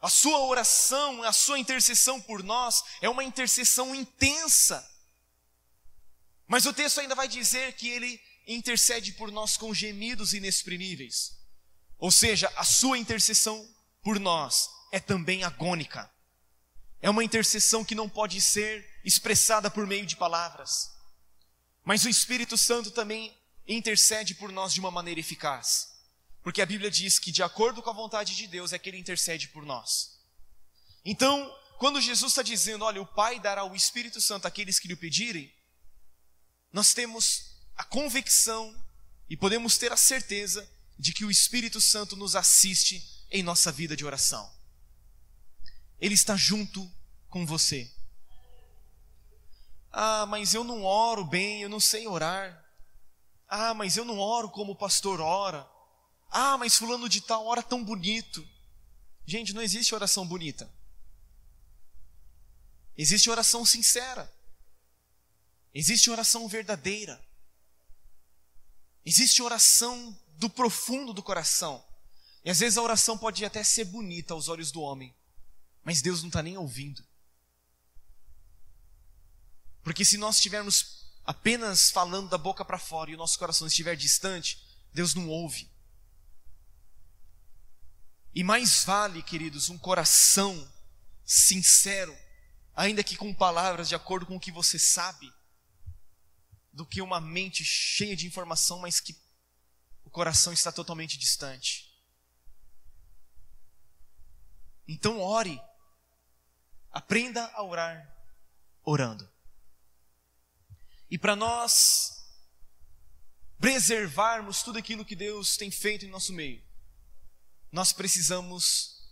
A 0.00 0.08
sua 0.08 0.38
oração, 0.40 1.22
a 1.22 1.32
sua 1.32 1.58
intercessão 1.58 2.20
por 2.20 2.42
nós 2.42 2.82
é 3.00 3.08
uma 3.08 3.22
intercessão 3.22 3.94
intensa. 3.94 4.88
Mas 6.46 6.66
o 6.66 6.72
texto 6.72 7.00
ainda 7.00 7.14
vai 7.14 7.28
dizer 7.28 7.74
que 7.74 7.88
ele 7.88 8.20
intercede 8.46 9.12
por 9.12 9.30
nós 9.30 9.56
com 9.56 9.72
gemidos 9.72 10.34
inexprimíveis. 10.34 11.38
Ou 11.98 12.10
seja, 12.10 12.52
a 12.56 12.64
sua 12.64 12.98
intercessão 12.98 13.64
por 14.02 14.18
nós 14.18 14.68
é 14.90 14.98
também 14.98 15.44
agônica. 15.44 16.11
É 17.02 17.10
uma 17.10 17.24
intercessão 17.24 17.84
que 17.84 17.96
não 17.96 18.08
pode 18.08 18.40
ser 18.40 18.88
expressada 19.04 19.68
por 19.68 19.86
meio 19.86 20.06
de 20.06 20.16
palavras. 20.16 20.90
Mas 21.84 22.04
o 22.04 22.08
Espírito 22.08 22.56
Santo 22.56 22.92
também 22.92 23.36
intercede 23.66 24.34
por 24.36 24.52
nós 24.52 24.72
de 24.72 24.78
uma 24.78 24.90
maneira 24.90 25.18
eficaz. 25.18 25.88
Porque 26.42 26.62
a 26.62 26.66
Bíblia 26.66 26.90
diz 26.90 27.18
que, 27.18 27.32
de 27.32 27.42
acordo 27.42 27.82
com 27.82 27.90
a 27.90 27.94
vontade 27.94 28.36
de 28.36 28.46
Deus, 28.46 28.72
é 28.72 28.78
que 28.78 28.88
Ele 28.88 28.98
intercede 28.98 29.48
por 29.48 29.66
nós. 29.66 30.20
Então, 31.04 31.52
quando 31.78 32.00
Jesus 32.00 32.30
está 32.32 32.42
dizendo, 32.42 32.84
olha, 32.84 33.02
o 33.02 33.06
Pai 33.06 33.40
dará 33.40 33.64
o 33.64 33.74
Espírito 33.74 34.20
Santo 34.20 34.46
àqueles 34.46 34.78
que 34.78 34.86
lhe 34.86 34.94
pedirem, 34.94 35.52
nós 36.72 36.94
temos 36.94 37.56
a 37.76 37.82
convicção 37.82 38.74
e 39.28 39.36
podemos 39.36 39.76
ter 39.76 39.92
a 39.92 39.96
certeza 39.96 40.68
de 40.96 41.12
que 41.12 41.24
o 41.24 41.30
Espírito 41.30 41.80
Santo 41.80 42.14
nos 42.14 42.36
assiste 42.36 43.02
em 43.28 43.42
nossa 43.42 43.72
vida 43.72 43.96
de 43.96 44.04
oração. 44.04 44.48
Ele 46.02 46.14
está 46.14 46.36
junto 46.36 46.90
com 47.28 47.46
você. 47.46 47.88
Ah, 49.92 50.26
mas 50.26 50.52
eu 50.52 50.64
não 50.64 50.84
oro 50.84 51.24
bem, 51.24 51.62
eu 51.62 51.68
não 51.68 51.78
sei 51.78 52.08
orar. 52.08 52.60
Ah, 53.48 53.72
mas 53.72 53.96
eu 53.96 54.04
não 54.04 54.18
oro 54.18 54.50
como 54.50 54.72
o 54.72 54.76
pastor 54.76 55.20
ora. 55.20 55.70
Ah, 56.28 56.58
mas 56.58 56.76
fulano 56.76 57.08
de 57.08 57.20
tal 57.20 57.46
ora 57.46 57.62
tão 57.62 57.84
bonito. 57.84 58.44
Gente, 59.24 59.52
não 59.52 59.62
existe 59.62 59.94
oração 59.94 60.26
bonita. 60.26 60.68
Existe 62.98 63.30
oração 63.30 63.64
sincera. 63.64 64.28
Existe 65.72 66.10
oração 66.10 66.48
verdadeira. 66.48 67.24
Existe 69.06 69.40
oração 69.40 70.18
do 70.30 70.50
profundo 70.50 71.12
do 71.12 71.22
coração. 71.22 71.84
E 72.44 72.50
às 72.50 72.58
vezes 72.58 72.76
a 72.76 72.82
oração 72.82 73.16
pode 73.16 73.44
até 73.44 73.62
ser 73.62 73.84
bonita 73.84 74.34
aos 74.34 74.48
olhos 74.48 74.72
do 74.72 74.80
homem, 74.80 75.14
mas 75.84 76.02
Deus 76.02 76.22
não 76.22 76.28
está 76.28 76.42
nem 76.42 76.56
ouvindo. 76.56 77.04
Porque 79.82 80.04
se 80.04 80.16
nós 80.16 80.36
estivermos 80.36 81.06
apenas 81.24 81.90
falando 81.90 82.28
da 82.28 82.38
boca 82.38 82.64
para 82.64 82.78
fora 82.78 83.10
e 83.10 83.14
o 83.14 83.18
nosso 83.18 83.38
coração 83.38 83.66
estiver 83.66 83.96
distante, 83.96 84.64
Deus 84.92 85.14
não 85.14 85.28
ouve. 85.28 85.70
E 88.34 88.42
mais 88.42 88.84
vale, 88.84 89.22
queridos, 89.22 89.68
um 89.68 89.76
coração 89.76 90.70
sincero, 91.24 92.16
ainda 92.74 93.04
que 93.04 93.16
com 93.16 93.34
palavras 93.34 93.88
de 93.88 93.94
acordo 93.94 94.24
com 94.24 94.36
o 94.36 94.40
que 94.40 94.50
você 94.50 94.78
sabe, 94.78 95.32
do 96.72 96.86
que 96.86 97.02
uma 97.02 97.20
mente 97.20 97.64
cheia 97.64 98.16
de 98.16 98.26
informação, 98.26 98.78
mas 98.78 99.00
que 99.00 99.14
o 100.04 100.10
coração 100.10 100.52
está 100.52 100.72
totalmente 100.72 101.18
distante. 101.18 101.92
Então 104.88 105.20
ore. 105.20 105.60
Aprenda 106.92 107.46
a 107.54 107.62
orar 107.62 108.14
orando. 108.84 109.28
E 111.10 111.18
para 111.18 111.34
nós 111.34 112.22
preservarmos 113.58 114.62
tudo 114.62 114.78
aquilo 114.78 115.04
que 115.04 115.16
Deus 115.16 115.56
tem 115.56 115.70
feito 115.70 116.04
em 116.04 116.10
nosso 116.10 116.32
meio, 116.32 116.62
nós 117.70 117.92
precisamos 117.92 119.10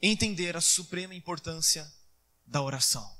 entender 0.00 0.56
a 0.56 0.60
suprema 0.60 1.14
importância 1.14 1.90
da 2.46 2.62
oração. 2.62 3.18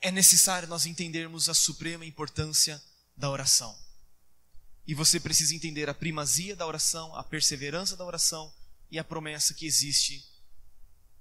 é 0.00 0.10
necessário 0.10 0.66
nós 0.66 0.86
entendermos 0.86 1.48
a 1.48 1.54
suprema 1.54 2.06
importância 2.06 2.82
da 3.16 3.28
oração. 3.28 3.78
E 4.86 4.94
você 4.94 5.20
precisa 5.20 5.54
entender 5.54 5.88
a 5.88 5.94
primazia 5.94 6.56
da 6.56 6.66
oração, 6.66 7.14
a 7.14 7.22
perseverança 7.22 7.96
da 7.96 8.04
oração 8.04 8.52
e 8.90 8.98
a 8.98 9.04
promessa 9.04 9.54
que 9.54 9.66
existe 9.66 10.26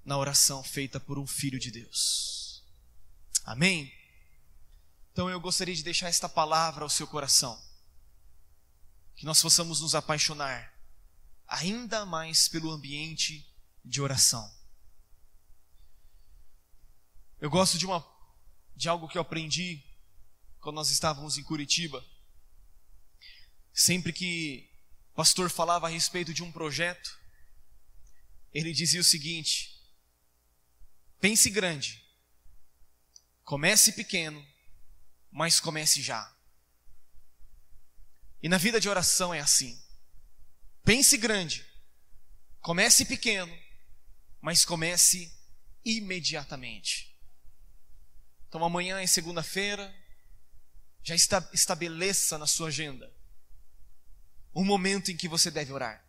na 0.04 0.18
oração 0.18 0.64
feita 0.64 1.00
por 1.00 1.20
um 1.20 1.28
filho 1.28 1.60
de 1.60 1.72
Deus. 1.72 2.64
Amém? 3.44 3.94
Então 5.12 5.30
eu 5.30 5.40
gostaria 5.40 5.76
de 5.76 5.84
deixar 5.84 6.08
esta 6.08 6.30
palavra 6.30 6.84
ao 6.84 6.90
seu 6.90 7.06
coração. 7.06 7.62
Que 9.16 9.26
nós 9.26 9.42
possamos 9.42 9.82
nos 9.82 9.96
apaixonar 9.96 10.74
ainda 11.48 12.06
mais 12.06 12.48
pelo 12.48 12.72
ambiente 12.72 13.46
de 13.84 14.02
oração. 14.02 14.50
Eu 17.40 17.50
gosto 17.50 17.78
de 17.78 17.86
uma 17.86 18.06
de 18.76 18.88
algo 18.88 19.10
que 19.10 19.18
eu 19.18 19.22
aprendi 19.22 19.84
quando 20.62 20.78
nós 20.78 20.90
estávamos 20.90 21.38
em 21.38 21.44
Curitiba. 21.44 22.06
Sempre 23.74 24.14
que 24.14 24.70
o 25.12 25.16
pastor 25.16 25.50
falava 25.50 25.88
a 25.88 25.90
respeito 25.90 26.34
de 26.34 26.44
um 26.44 26.52
projeto, 26.52 27.20
ele 28.54 28.74
dizia 28.74 29.02
o 29.02 29.04
seguinte: 29.04 29.82
pense 31.20 31.50
grande, 31.50 32.04
comece 33.44 33.94
pequeno, 33.94 34.46
mas 35.32 35.60
comece 35.60 36.02
já. 36.02 36.36
E 38.42 38.48
na 38.48 38.58
vida 38.58 38.80
de 38.80 38.88
oração 38.88 39.34
é 39.34 39.40
assim. 39.40 39.78
Pense 40.84 41.18
grande, 41.18 41.70
Comece 42.62 43.06
pequeno, 43.06 43.58
mas 44.42 44.66
comece 44.66 45.34
imediatamente. 45.84 47.18
Então 48.48 48.64
amanhã 48.64 49.00
é 49.00 49.08
segunda-feira, 49.08 49.94
já 51.02 51.16
estabeleça 51.16 52.38
na 52.38 52.46
sua 52.46 52.68
agenda 52.68 53.12
um 54.54 54.66
momento 54.66 55.10
em 55.10 55.16
que 55.16 55.28
você 55.28 55.50
deve 55.50 55.72
orar. 55.72 56.04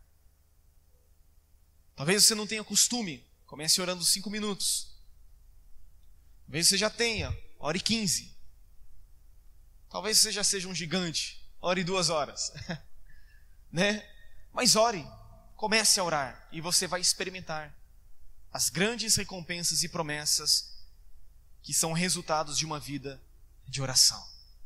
Talvez 2.01 2.25
você 2.25 2.35
não 2.35 2.47
tenha 2.47 2.65
costume, 2.65 3.23
comece 3.45 3.79
orando 3.79 4.03
cinco 4.07 4.31
minutos. 4.31 4.89
Talvez 6.47 6.67
você 6.67 6.79
já 6.79 6.89
tenha, 6.89 7.31
ore 7.59 7.79
quinze. 7.79 8.35
Talvez 9.91 10.17
você 10.17 10.33
já 10.33 10.43
seja 10.43 10.67
um 10.67 10.75
gigante, 10.75 11.47
ore 11.61 11.85
duas 11.85 12.09
horas. 12.09 12.55
né? 13.71 14.03
Mas 14.51 14.77
ore, 14.77 15.07
comece 15.55 16.01
a 16.01 16.05
orar 16.05 16.49
e 16.51 16.59
você 16.59 16.87
vai 16.87 17.03
experimentar 17.03 17.71
as 18.51 18.71
grandes 18.71 19.15
recompensas 19.17 19.83
e 19.83 19.89
promessas 19.91 20.73
que 21.63 21.75
são 21.75 21.93
resultados 21.93 22.57
de 22.57 22.65
uma 22.65 22.81
vida 22.81 23.21
de 23.69 23.83
oração. 23.83 24.27